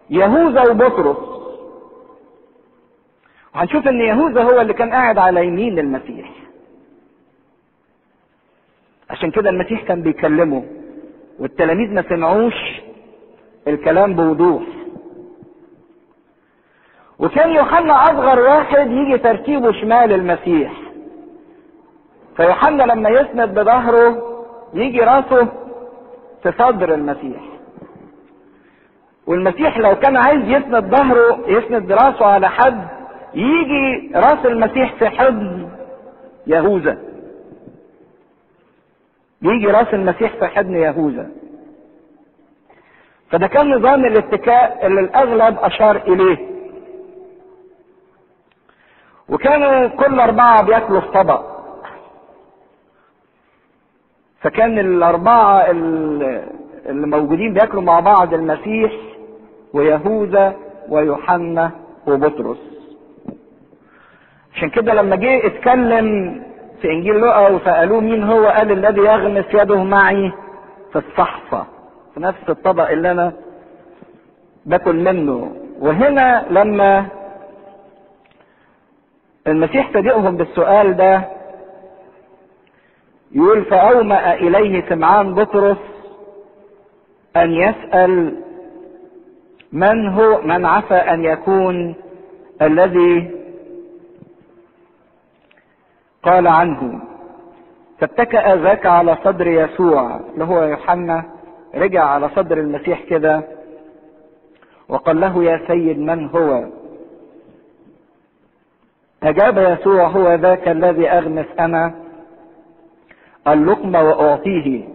يهوذا 0.09 0.69
وبطرس. 0.69 1.17
وهنشوف 3.55 3.87
إن 3.87 4.01
يهوذا 4.01 4.43
هو 4.43 4.61
اللي 4.61 4.73
كان 4.73 4.91
قاعد 4.91 5.17
على 5.17 5.47
يمين 5.47 5.79
المسيح. 5.79 6.29
عشان 9.09 9.31
كده 9.31 9.49
المسيح 9.49 9.81
كان 9.81 10.01
بيكلمه 10.01 10.63
والتلاميذ 11.39 11.93
ما 11.93 12.03
سمعوش 12.09 12.81
الكلام 13.67 14.13
بوضوح. 14.13 14.63
وكان 17.19 17.49
يوحنا 17.49 18.03
أصغر 18.03 18.39
واحد 18.39 18.91
يجي 18.91 19.17
ترتيبه 19.17 19.71
شمال 19.71 20.13
المسيح. 20.13 20.73
فيوحنا 22.37 22.83
لما 22.83 23.09
يسند 23.09 23.59
بظهره 23.59 24.23
يجي 24.73 24.99
راسه 24.99 25.47
في 26.43 26.51
صدر 26.51 26.93
المسيح. 26.93 27.41
والمسيح 29.27 29.77
لو 29.77 29.95
كان 29.95 30.17
عايز 30.17 30.41
يسند 30.43 30.95
ظهره 30.95 31.39
يسند 31.47 31.91
راسه 31.91 32.25
على 32.25 32.49
حد 32.49 32.87
يجي 33.33 34.11
راس 34.15 34.45
المسيح 34.45 34.93
في 34.93 35.09
حضن 35.09 35.69
يهوذا. 36.47 36.97
يجي 39.41 39.67
راس 39.67 39.93
المسيح 39.93 40.35
في 40.35 40.47
حضن 40.47 40.75
يهوذا. 40.75 41.29
فده 43.29 43.47
كان 43.47 43.75
نظام 43.75 44.05
الاتكاء 44.05 44.85
اللي 44.87 44.99
الأغلب 45.01 45.57
أشار 45.59 45.95
إليه. 45.95 46.56
وكانوا 49.29 49.87
كل 49.87 50.19
أربعة 50.19 50.63
بياكلوا 50.63 51.01
في 51.01 51.07
طبق. 51.07 51.41
فكان 54.41 54.79
الأربعة 54.79 55.61
اللي 55.71 57.07
موجودين 57.07 57.53
بياكلوا 57.53 57.81
مع 57.81 57.99
بعض 57.99 58.33
المسيح 58.33 58.91
ويهوذا 59.73 60.55
ويوحنا 60.89 61.71
وبطرس. 62.07 62.57
عشان 64.55 64.69
كده 64.69 64.93
لما 64.93 65.15
جه 65.15 65.47
اتكلم 65.47 66.07
في 66.81 66.87
إنجيل 66.91 67.15
لوقا 67.15 67.49
وسألوه 67.49 67.99
مين 67.99 68.23
هو 68.23 68.45
قال 68.47 68.71
الذي 68.71 69.01
يغمس 69.01 69.45
يده 69.53 69.83
معي 69.83 70.31
في 70.93 70.97
الصحفة 70.99 71.65
في 72.13 72.19
نفس 72.19 72.49
الطبق 72.49 72.89
اللي 72.89 73.11
أنا 73.11 73.33
باكل 74.65 74.95
منه. 74.95 75.51
وهنا 75.79 76.45
لما 76.49 77.05
المسيح 79.47 79.91
فاجئهم 79.91 80.37
بالسؤال 80.37 80.97
ده. 80.97 81.21
يقول 83.31 83.65
فأومأ 83.65 84.33
إليه 84.33 84.89
سمعان 84.89 85.33
بطرس 85.33 85.77
أن 87.35 87.51
يسأل 87.51 88.35
من 89.71 90.09
هو 90.09 90.41
من 90.41 90.65
عسى 90.65 90.93
أن 90.95 91.25
يكون 91.25 91.95
الذي 92.61 93.31
قال 96.23 96.47
عنه. 96.47 97.01
فاتكأ 97.99 98.55
ذاك 98.55 98.85
على 98.85 99.17
صدر 99.23 99.47
يسوع 99.47 100.19
اللي 100.33 100.45
هو 100.45 100.63
يوحنا 100.63 101.23
رجع 101.75 102.03
على 102.05 102.29
صدر 102.35 102.57
المسيح 102.57 103.01
كده 103.03 103.41
وقال 104.89 105.19
له 105.19 105.43
يا 105.43 105.61
سيد 105.67 105.99
من 105.99 106.29
هو؟ 106.29 106.63
أجاب 109.23 109.57
يسوع 109.57 110.07
هو 110.07 110.33
ذاك 110.33 110.67
الذي 110.67 111.09
أغمس 111.09 111.45
أنا 111.59 111.95
اللقمة 113.47 114.01
وأعطيه 114.01 114.87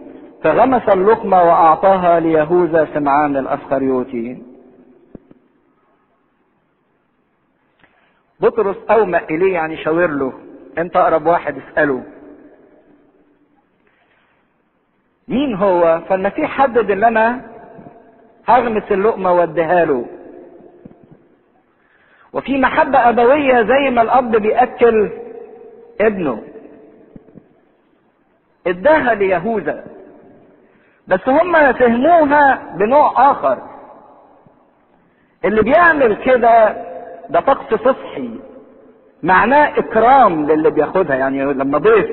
فغمس 0.43 0.89
اللقمة 0.89 1.43
وأعطاها 1.43 2.19
ليهوذا 2.19 2.87
سمعان 2.93 3.37
الأسخريوتي 3.37 4.43
بطرس 8.39 8.75
أومأ 8.89 9.17
إليه 9.17 9.53
يعني 9.53 9.77
شاور 9.77 10.07
له 10.07 10.33
أنت 10.77 10.95
أقرب 10.95 11.25
واحد 11.25 11.57
اسأله. 11.57 12.03
مين 15.27 15.55
هو؟ 15.55 16.01
فالمسيح 16.09 16.49
حدد 16.51 16.91
ان 16.91 17.03
أنا 17.03 17.41
هغمس 18.47 18.91
اللقمة 18.91 19.31
واديها 19.31 19.85
له. 19.85 20.05
وفي 22.33 22.57
محبة 22.57 23.09
أبوية 23.09 23.61
زي 23.63 23.89
ما 23.89 24.01
الأب 24.01 24.31
بيأكل 24.35 25.09
ابنه. 26.01 26.41
اداها 28.67 29.13
ليهوذا. 29.13 29.83
بس 31.07 31.29
هم 31.29 31.73
فهموها 31.73 32.73
بنوع 32.77 33.31
آخر. 33.31 33.57
اللي 35.45 35.61
بيعمل 35.61 36.15
كده 36.25 36.69
ده 37.29 37.39
طقس 37.39 37.73
صحي. 37.83 38.39
معناه 39.23 39.77
إكرام 39.79 40.45
للي 40.51 40.71
بياخدها. 40.71 41.15
يعني 41.15 41.43
لما 41.43 41.77
ضيف 41.77 42.09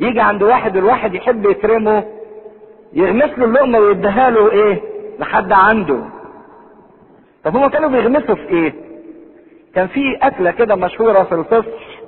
يجي 0.00 0.20
عند 0.20 0.42
واحد 0.42 0.76
الواحد 0.76 1.14
يحب 1.14 1.44
يكرمه 1.46 2.04
يغمس 2.92 3.38
له 3.38 3.44
اللقمة 3.44 3.78
ويديها 3.78 4.30
له 4.30 4.50
إيه؟ 4.52 4.80
لحد 5.18 5.52
عنده. 5.52 6.00
طب 7.44 7.56
هما 7.56 7.68
كانوا 7.68 7.88
بيغمسوا 7.88 8.34
في 8.34 8.48
إيه؟ 8.48 8.85
كان 9.76 9.86
في 9.88 10.16
أكلة 10.22 10.50
كده 10.50 10.74
مشهورة 10.74 11.22
في 11.22 11.34
الفصح 11.34 12.00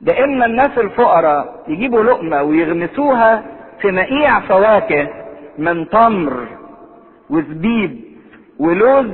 ده 0.00 0.24
إما 0.24 0.46
الناس 0.46 0.78
الفقراء 0.78 1.64
يجيبوا 1.68 2.02
لقمة 2.02 2.42
ويغمسوها 2.42 3.44
في 3.80 3.90
مقيع 3.92 4.40
فواكه 4.40 5.08
من 5.58 5.88
تمر 5.88 6.46
وزبيب 7.30 8.00
ولوز 8.58 9.06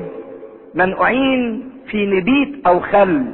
منقوعين 0.74 1.70
في 1.90 2.06
نبيت 2.06 2.66
أو 2.66 2.80
خل. 2.80 3.26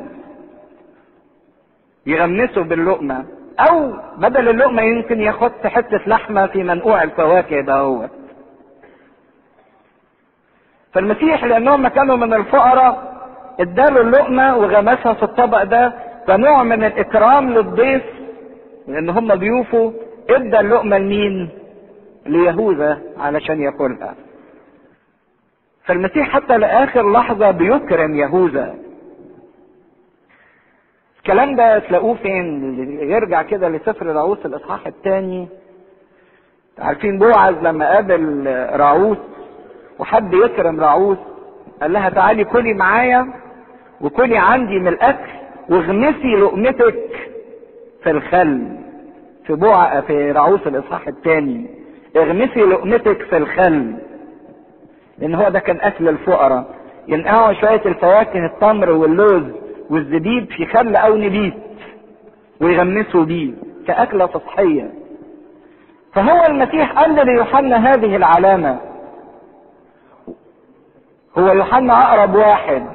يغمسوا 2.07 2.63
باللقمة. 2.63 3.25
أو 3.61 3.93
بدل 4.19 4.49
اللقمة 4.49 4.83
يمكن 4.83 5.21
ياخد 5.21 5.53
حتة 5.65 6.01
لحمة 6.07 6.47
في 6.47 6.63
منقوع 6.63 7.03
الفواكه 7.03 7.61
ده 7.61 7.75
هو. 7.75 8.09
فالمسيح 10.93 11.45
لأنهم 11.45 11.89
كانوا 11.89 12.17
من 12.17 12.35
الفقراء 12.35 13.16
اداله 13.61 14.01
اللقمة 14.01 14.57
وغمسها 14.57 15.13
في 15.15 15.23
الطبق 15.23 15.63
ده 15.63 15.93
كنوع 16.27 16.63
من 16.63 16.85
الإكرام 16.85 17.51
للضيف 17.51 18.03
لأن 18.89 19.09
هم 19.11 19.35
ضيوفه. 19.35 19.93
إدى 20.31 20.61
اللقمة 20.61 20.99
لمين؟ 20.99 21.49
ليهوذا 22.27 22.99
علشان 23.19 23.61
ياكلها. 23.61 24.15
فالمسيح 25.85 26.29
حتى 26.29 26.59
لآخر 26.59 27.13
لحظة 27.13 27.51
بيكرم 27.51 28.15
يهوذا. 28.15 28.75
الكلام 31.19 31.57
ده 31.57 31.79
تلاقوه 31.79 32.15
فين؟ 32.15 32.75
يرجع 33.11 33.43
كده 33.43 33.69
لسفر 33.69 34.11
العوس 34.11 34.47
الإصحاح 34.47 34.87
الثاني. 34.87 35.49
عارفين 36.79 37.19
بوعز 37.19 37.55
لما 37.55 37.95
قابل 37.95 38.45
راعوس 38.73 39.19
وحب 39.99 40.35
يكرم 40.35 40.81
راعوس 40.81 41.19
قال 41.83 41.93
لها 41.93 42.09
تعالي 42.11 42.45
كلي 42.45 42.75
معايا. 42.75 43.27
وكلي 44.01 44.39
عندي 44.39 44.79
من 44.79 44.89
الأكل 44.89 45.31
واغمسي 45.69 46.35
لقمتك 46.37 47.31
في 48.03 48.11
الخل 48.11 48.77
في 49.47 49.55
بوع 49.55 50.01
في 50.01 50.33
راعوس 50.33 50.61
الإصحاح 50.67 51.09
الثاني. 51.09 51.67
اغمسي 52.17 52.61
لقمتك 52.61 53.23
في 53.23 53.37
الخل. 53.37 53.97
لأن 55.19 55.35
هو 55.35 55.49
ده 55.49 55.59
كان 55.59 55.79
أكل 55.81 56.09
الفقراء. 56.09 56.75
ينقعوا 57.09 57.53
شوية 57.53 57.83
الفواكه 57.87 58.47
التمر 58.47 58.91
واللوز 58.91 59.43
والزبيب 59.91 60.51
في 60.51 60.67
خل 60.67 60.97
أو 60.97 61.17
نبيت 61.17 61.55
ويغمسوا 62.61 63.25
بيه 63.25 63.53
كأكلة 63.87 64.27
سطحية 64.27 64.91
فهو 66.15 66.47
المسيح 66.49 66.93
قال 66.93 67.27
ليوحنا 67.27 67.93
هذه 67.93 68.17
العلامة. 68.17 68.81
هو 71.39 71.53
يوحنا 71.53 71.93
أقرب 71.93 72.35
واحد. 72.35 72.87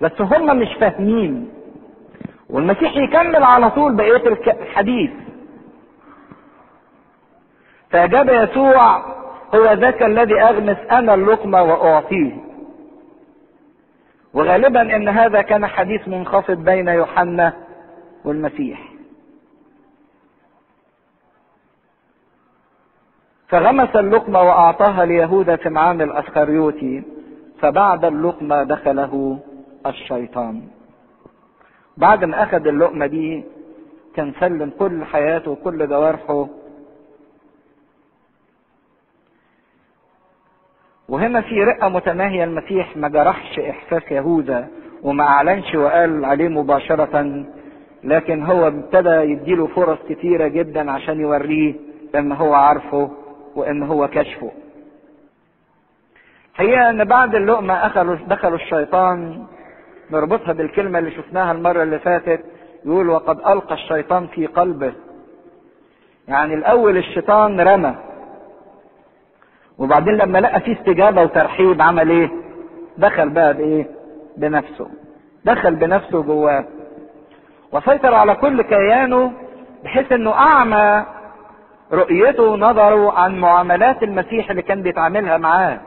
بس 0.00 0.20
هم 0.20 0.58
مش 0.58 0.74
فاهمين. 0.80 1.50
والمسيح 2.50 2.96
يكمل 2.96 3.42
على 3.44 3.70
طول 3.70 3.96
بقية 3.96 4.28
الحديث. 4.46 5.10
فأجاب 7.90 8.28
يسوع 8.28 8.96
هو 9.54 9.72
ذاك 9.72 10.02
الذي 10.02 10.40
أغمس 10.42 10.76
أنا 10.90 11.14
اللقمة 11.14 11.62
وأعطيه. 11.62 12.32
وغالبا 14.34 14.96
إن 14.96 15.08
هذا 15.08 15.42
كان 15.42 15.66
حديث 15.66 16.08
منخفض 16.08 16.56
بين 16.64 16.88
يوحنا 16.88 17.52
والمسيح. 18.24 18.90
فغمس 23.48 23.96
اللقمة 23.96 24.42
وأعطاها 24.42 25.04
ليهوذا 25.04 25.58
سمعان 25.64 26.00
الأسخريوتي 26.00 27.02
فبعد 27.60 28.04
اللقمة 28.04 28.62
دخله 28.62 29.38
الشيطان 29.86 30.62
بعد 31.96 32.24
ما 32.24 32.42
أخذ 32.42 32.66
اللقمة 32.66 33.06
دي 33.06 33.44
كان 34.16 34.32
سلم 34.40 34.70
كل 34.78 35.04
حياته 35.04 35.50
وكل 35.50 35.88
جوارحه 35.88 36.48
وهنا 41.08 41.40
في 41.40 41.62
رقة 41.64 41.88
متناهية 41.88 42.44
المسيح 42.44 42.96
ما 42.96 43.08
جرحش 43.08 43.58
إحساس 43.58 44.02
يهوذا 44.10 44.68
وما 45.02 45.24
أعلنش 45.24 45.74
وقال 45.74 46.24
عليه 46.24 46.48
مباشرة 46.48 47.44
لكن 48.04 48.42
هو 48.42 48.66
ابتدى 48.66 49.08
يديله 49.32 49.66
فرص 49.66 49.98
كتيرة 50.08 50.48
جدا 50.48 50.90
عشان 50.90 51.20
يوريه 51.20 51.74
إن 52.14 52.32
هو 52.32 52.54
عارفه 52.54 53.10
وإن 53.54 53.82
هو 53.82 54.08
كشفه. 54.08 54.50
هي 56.56 56.90
إن 56.90 57.04
بعد 57.04 57.34
أخلوا 57.86 58.16
دخلوا 58.26 58.56
الشيطان 58.56 59.46
نربطها 60.12 60.52
بالكلمة 60.52 60.98
اللي 60.98 61.10
شفناها 61.10 61.52
المرة 61.52 61.82
اللي 61.82 61.98
فاتت 61.98 62.40
يقول 62.84 63.08
وقد 63.10 63.38
ألقى 63.38 63.74
الشيطان 63.74 64.26
في 64.26 64.46
قلبه. 64.46 64.92
يعني 66.28 66.54
الأول 66.54 66.96
الشيطان 66.96 67.60
رمى. 67.60 67.94
وبعدين 69.78 70.14
لما 70.14 70.38
لقى 70.38 70.60
فيه 70.60 70.72
استجابة 70.80 71.22
وترحيب 71.22 71.82
عمل 71.82 72.10
إيه؟ 72.10 72.30
دخل 72.98 73.28
بقى 73.28 73.54
بإيه؟ 73.54 73.86
بنفسه. 74.36 74.88
دخل 75.44 75.74
بنفسه 75.74 76.22
جواه. 76.22 76.64
وسيطر 77.72 78.14
على 78.14 78.34
كل 78.34 78.62
كيانه 78.62 79.32
بحيث 79.84 80.12
إنه 80.12 80.32
أعمى 80.32 81.04
رؤيته 81.92 82.42
ونظره 82.42 83.12
عن 83.18 83.38
معاملات 83.38 84.02
المسيح 84.02 84.50
اللي 84.50 84.62
كان 84.62 84.82
بيتعاملها 84.82 85.38
معاه. 85.38 85.80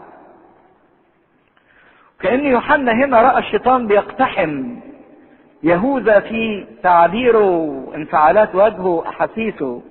كأن 2.23 2.45
يوحنا 2.45 2.91
هنا 2.91 3.21
رأى 3.21 3.39
الشيطان 3.39 3.87
بيقتحم. 3.87 4.75
يهوذا 5.63 6.19
في 6.19 6.65
تعبيره 6.83 7.83
انفعالات 7.95 8.55
وجهه 8.55 8.87
واحاسيسه 8.87 9.81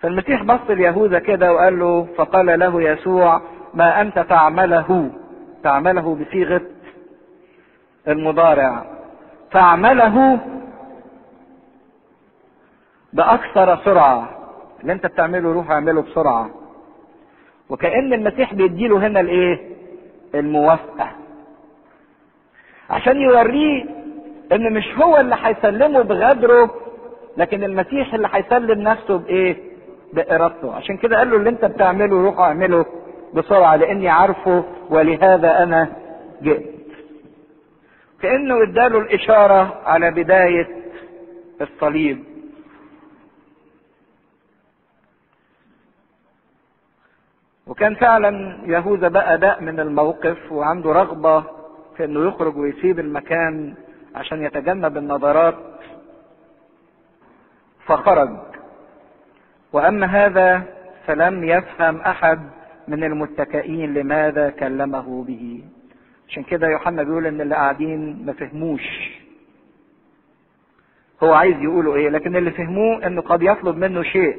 فالمسيح 0.00 0.42
بص 0.42 0.70
ليهوذا 0.70 1.18
كده 1.18 1.52
وقال 1.52 1.78
له 1.78 2.06
فقال 2.16 2.58
له 2.58 2.82
يسوع 2.82 3.42
ما 3.74 4.00
أنت 4.00 4.18
تعمله؟ 4.18 5.10
تعمله 5.62 6.14
بصيغة 6.14 6.62
المضارع. 8.08 8.84
تعمله 9.52 10.38
بأكثر 13.12 13.76
سرعة. 13.84 14.28
اللي 14.80 14.92
أنت 14.92 15.06
بتعمله 15.06 15.52
روح 15.52 15.70
اعمله 15.70 16.02
بسرعة. 16.02 16.50
وكأن 17.68 18.12
المسيح 18.12 18.54
بيديله 18.54 19.06
هنا 19.06 19.20
الإيه؟ 19.20 19.79
الموافقة. 20.34 21.10
عشان 22.90 23.16
يوريه 23.20 23.84
إن 24.52 24.72
مش 24.72 24.84
هو 25.02 25.16
اللي 25.16 25.36
هيسلمه 25.42 26.02
بغدره 26.02 26.70
لكن 27.36 27.64
المسيح 27.64 28.14
اللي 28.14 28.28
هيسلم 28.32 28.80
نفسه 28.80 29.18
بإيه؟ 29.18 29.56
بإرادته. 30.12 30.74
عشان 30.74 30.96
كده 30.96 31.18
قال 31.18 31.30
له 31.30 31.36
اللي 31.36 31.50
أنت 31.50 31.64
بتعمله 31.64 32.22
روح 32.24 32.38
أعمله 32.38 32.86
بسرعة 33.34 33.76
لأني 33.76 34.08
عارفه 34.08 34.64
ولهذا 34.90 35.62
أنا 35.62 35.88
جئت. 36.42 36.70
كأنه 38.22 38.62
اداله 38.62 38.98
الإشارة 38.98 39.80
على 39.84 40.10
بداية 40.10 40.68
الصليب. 41.60 42.24
وكان 47.70 47.94
فعلا 47.94 48.58
يهوذا 48.66 49.08
بقى 49.08 49.38
داء 49.38 49.62
من 49.62 49.80
الموقف 49.80 50.52
وعنده 50.52 50.92
رغبة 50.92 51.44
في 51.96 52.04
إنه 52.04 52.28
يخرج 52.28 52.56
ويسيب 52.56 52.98
المكان 52.98 53.74
عشان 54.14 54.42
يتجنب 54.42 54.96
النظرات. 54.96 55.54
فخرج. 57.86 58.30
وأما 59.72 60.06
هذا 60.06 60.62
فلم 61.06 61.44
يفهم 61.44 62.00
أحد 62.00 62.40
من 62.88 63.04
المتكئين 63.04 63.94
لماذا 63.94 64.50
كلمه 64.50 65.24
به. 65.24 65.62
عشان 66.28 66.42
كده 66.42 66.68
يوحنا 66.68 67.02
بيقول 67.02 67.26
إن 67.26 67.40
اللي 67.40 67.54
قاعدين 67.54 68.26
ما 68.26 68.32
فهموش. 68.32 69.10
هو 71.22 71.32
عايز 71.32 71.56
يقولوا 71.62 71.96
إيه 71.96 72.08
لكن 72.08 72.36
اللي 72.36 72.50
فهموه 72.50 73.06
إنه 73.06 73.20
قد 73.20 73.42
يطلب 73.42 73.76
منه 73.76 74.02
شيء. 74.02 74.38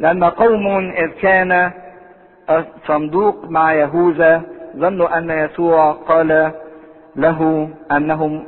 لأن 0.00 0.24
قوم 0.24 0.66
إذ 0.90 1.08
كان 1.22 1.72
صندوق 2.86 3.44
مع 3.50 3.74
يهوذا 3.74 4.42
ظنوا 4.76 5.18
أن 5.18 5.30
يسوع 5.30 5.92
قال 5.92 6.52
له 7.16 7.70
أنهم 7.92 8.46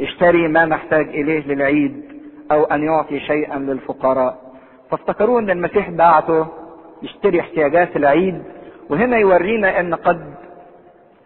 اشتري 0.00 0.48
ما 0.48 0.64
نحتاج 0.66 1.08
إليه 1.08 1.46
للعيد 1.46 2.04
أو 2.52 2.64
أن 2.64 2.82
يعطي 2.82 3.20
شيئا 3.20 3.58
للفقراء. 3.58 4.38
فافتكروا 4.90 5.40
أن 5.40 5.50
المسيح 5.50 5.90
بعته 5.90 6.46
يشتري 7.02 7.40
احتياجات 7.40 7.96
العيد 7.96 8.42
وهنا 8.90 9.16
يورينا 9.18 9.80
أن 9.80 9.94
قد 9.94 10.34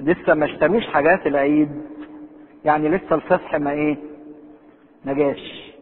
لسه 0.00 0.34
ما 0.34 0.44
اشتروش 0.44 0.86
حاجات 0.86 1.26
العيد. 1.26 1.70
يعني 2.64 2.88
لسه 2.88 3.14
الفصح 3.14 3.54
ما 3.54 3.70
إيه؟ 3.70 3.96
ما 5.04 5.12
جاش. 5.12 5.72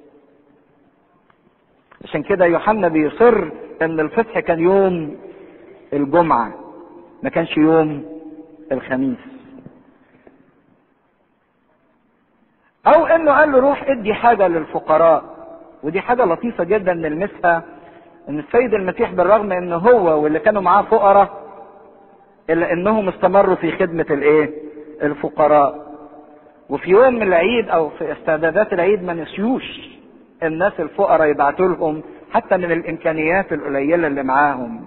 عشان 2.04 2.22
كده 2.22 2.44
يوحنا 2.46 2.88
بيصر 2.88 3.44
إن 3.82 4.00
الفصح 4.00 4.38
كان 4.38 4.60
يوم 4.60 5.16
الجمعة 5.92 6.52
ما 7.22 7.30
كانش 7.30 7.56
يوم 7.56 8.04
الخميس. 8.72 9.18
أو 12.86 13.06
إنه 13.06 13.32
قال 13.32 13.52
له 13.52 13.58
روح 13.58 13.82
ادي 13.90 14.14
حاجة 14.14 14.48
للفقراء 14.48 15.24
ودي 15.82 16.00
حاجة 16.00 16.24
لطيفة 16.24 16.64
جدا 16.64 16.92
نلمسها 16.94 17.62
إن 18.28 18.38
السيد 18.38 18.74
المسيح 18.74 19.10
بالرغم 19.12 19.52
إن 19.52 19.72
هو 19.72 20.22
واللي 20.22 20.38
كانوا 20.38 20.62
معاه 20.62 20.82
فقراء 20.82 21.42
إلا 22.50 22.72
إنهم 22.72 23.08
استمروا 23.08 23.54
في 23.54 23.72
خدمة 23.72 24.06
الإيه؟ 24.10 24.50
الفقراء. 25.02 25.88
وفي 26.68 26.90
يوم 26.90 27.14
من 27.14 27.22
العيد 27.22 27.68
أو 27.68 27.88
في 27.88 28.12
استعدادات 28.12 28.72
العيد 28.72 29.02
ما 29.02 29.12
نسيوش 29.14 29.90
الناس 30.42 30.72
الفقراء 30.80 31.28
يبعتوا 31.28 31.68
لهم 31.68 32.02
حتى 32.32 32.56
من 32.56 32.72
الإمكانيات 32.72 33.52
القليلة 33.52 34.06
اللي 34.06 34.22
معاهم. 34.22 34.84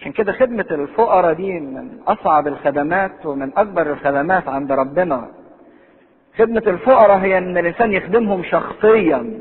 عشان 0.00 0.12
كده 0.12 0.32
خدمة 0.32 0.66
الفقراء 0.70 1.32
دي 1.32 1.60
من 1.60 1.88
أصعب 2.06 2.46
الخدمات 2.46 3.26
ومن 3.26 3.50
أكبر 3.56 3.92
الخدمات 3.92 4.48
عند 4.48 4.72
ربنا. 4.72 5.28
خدمة 6.38 6.62
الفقراء 6.66 7.18
هي 7.18 7.38
إن 7.38 7.58
الإنسان 7.58 7.92
يخدمهم 7.92 8.42
شخصيا 8.42 9.38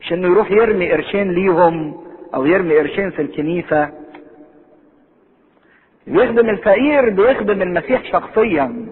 مش 0.00 0.12
إنه 0.12 0.28
يروح 0.28 0.50
يرمي 0.50 0.92
قرشين 0.92 1.30
ليهم 1.32 2.00
أو 2.34 2.46
يرمي 2.46 2.78
قرشين 2.78 3.10
في 3.10 3.22
الكنيسة. 3.22 3.88
بيخدم 6.06 6.48
الفقير 6.48 7.10
بيخدم 7.10 7.62
المسيح 7.62 8.12
شخصيا. 8.12 8.86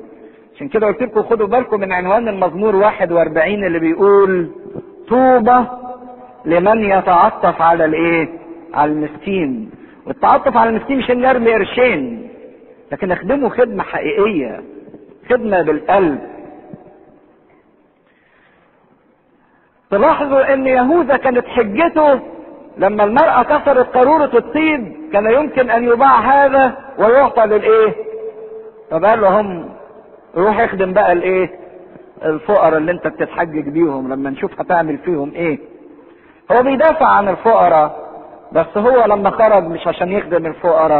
عشان 0.55 0.69
كده 0.69 0.87
قلت 0.87 1.03
لكم 1.03 1.23
خدوا 1.23 1.47
بالكم 1.47 1.81
من 1.81 1.93
عنوان 1.93 2.29
المزمور 2.29 2.77
41 2.77 3.64
اللي 3.64 3.79
بيقول 3.79 4.51
طوبى 5.09 5.64
لمن 6.45 6.85
يتعطف 6.85 7.62
على 7.62 7.85
الإيه؟ 7.85 8.29
على 8.75 8.93
المسكين. 8.93 9.71
والتعطف 10.09 10.57
على 10.57 10.71
المسكين 10.71 10.99
مش 10.99 11.11
ان 11.11 11.21
نرمي 11.21 11.53
قرشين 11.55 12.29
لكن 12.93 13.13
أخدمه 13.13 13.49
خدمة 13.49 13.83
حقيقية 13.83 14.63
خدمة 15.31 15.63
بالقلب. 15.63 16.19
تلاحظوا 19.91 20.55
إن 20.55 20.67
يهوذا 20.67 21.17
كانت 21.17 21.47
حجته 21.47 22.21
لما 22.79 23.05
المرأة 23.05 23.43
كسرت 23.43 23.95
قارورة 23.97 24.31
الطيب 24.39 25.11
كان 25.13 25.33
يمكن 25.33 25.71
أن 25.71 25.85
يباع 25.85 26.21
هذا 26.21 26.77
ويعطى 26.99 27.43
للإيه؟ 27.47 27.95
طب 28.91 29.05
قال 29.05 29.21
لهم 29.21 29.69
روح 30.37 30.61
اخدم 30.61 30.93
بقى 30.93 31.13
الإيه؟ 31.13 31.51
الفقراء 32.25 32.77
اللي 32.79 32.93
أنت 32.93 33.07
بتتحجج 33.07 33.69
بيهم 33.69 34.13
لما 34.13 34.31
نشوف 34.31 34.61
هتعمل 34.61 34.99
فيهم 34.99 35.33
إيه؟ 35.35 35.59
هو 36.53 36.63
بيدافع 36.63 37.07
عن 37.07 37.29
الفقراء 37.29 38.08
بس 38.53 38.66
هو 38.76 39.05
لما 39.05 39.30
خرج 39.30 39.64
مش 39.64 39.86
عشان 39.86 40.12
يخدم 40.12 40.46
الفقراء. 40.46 40.88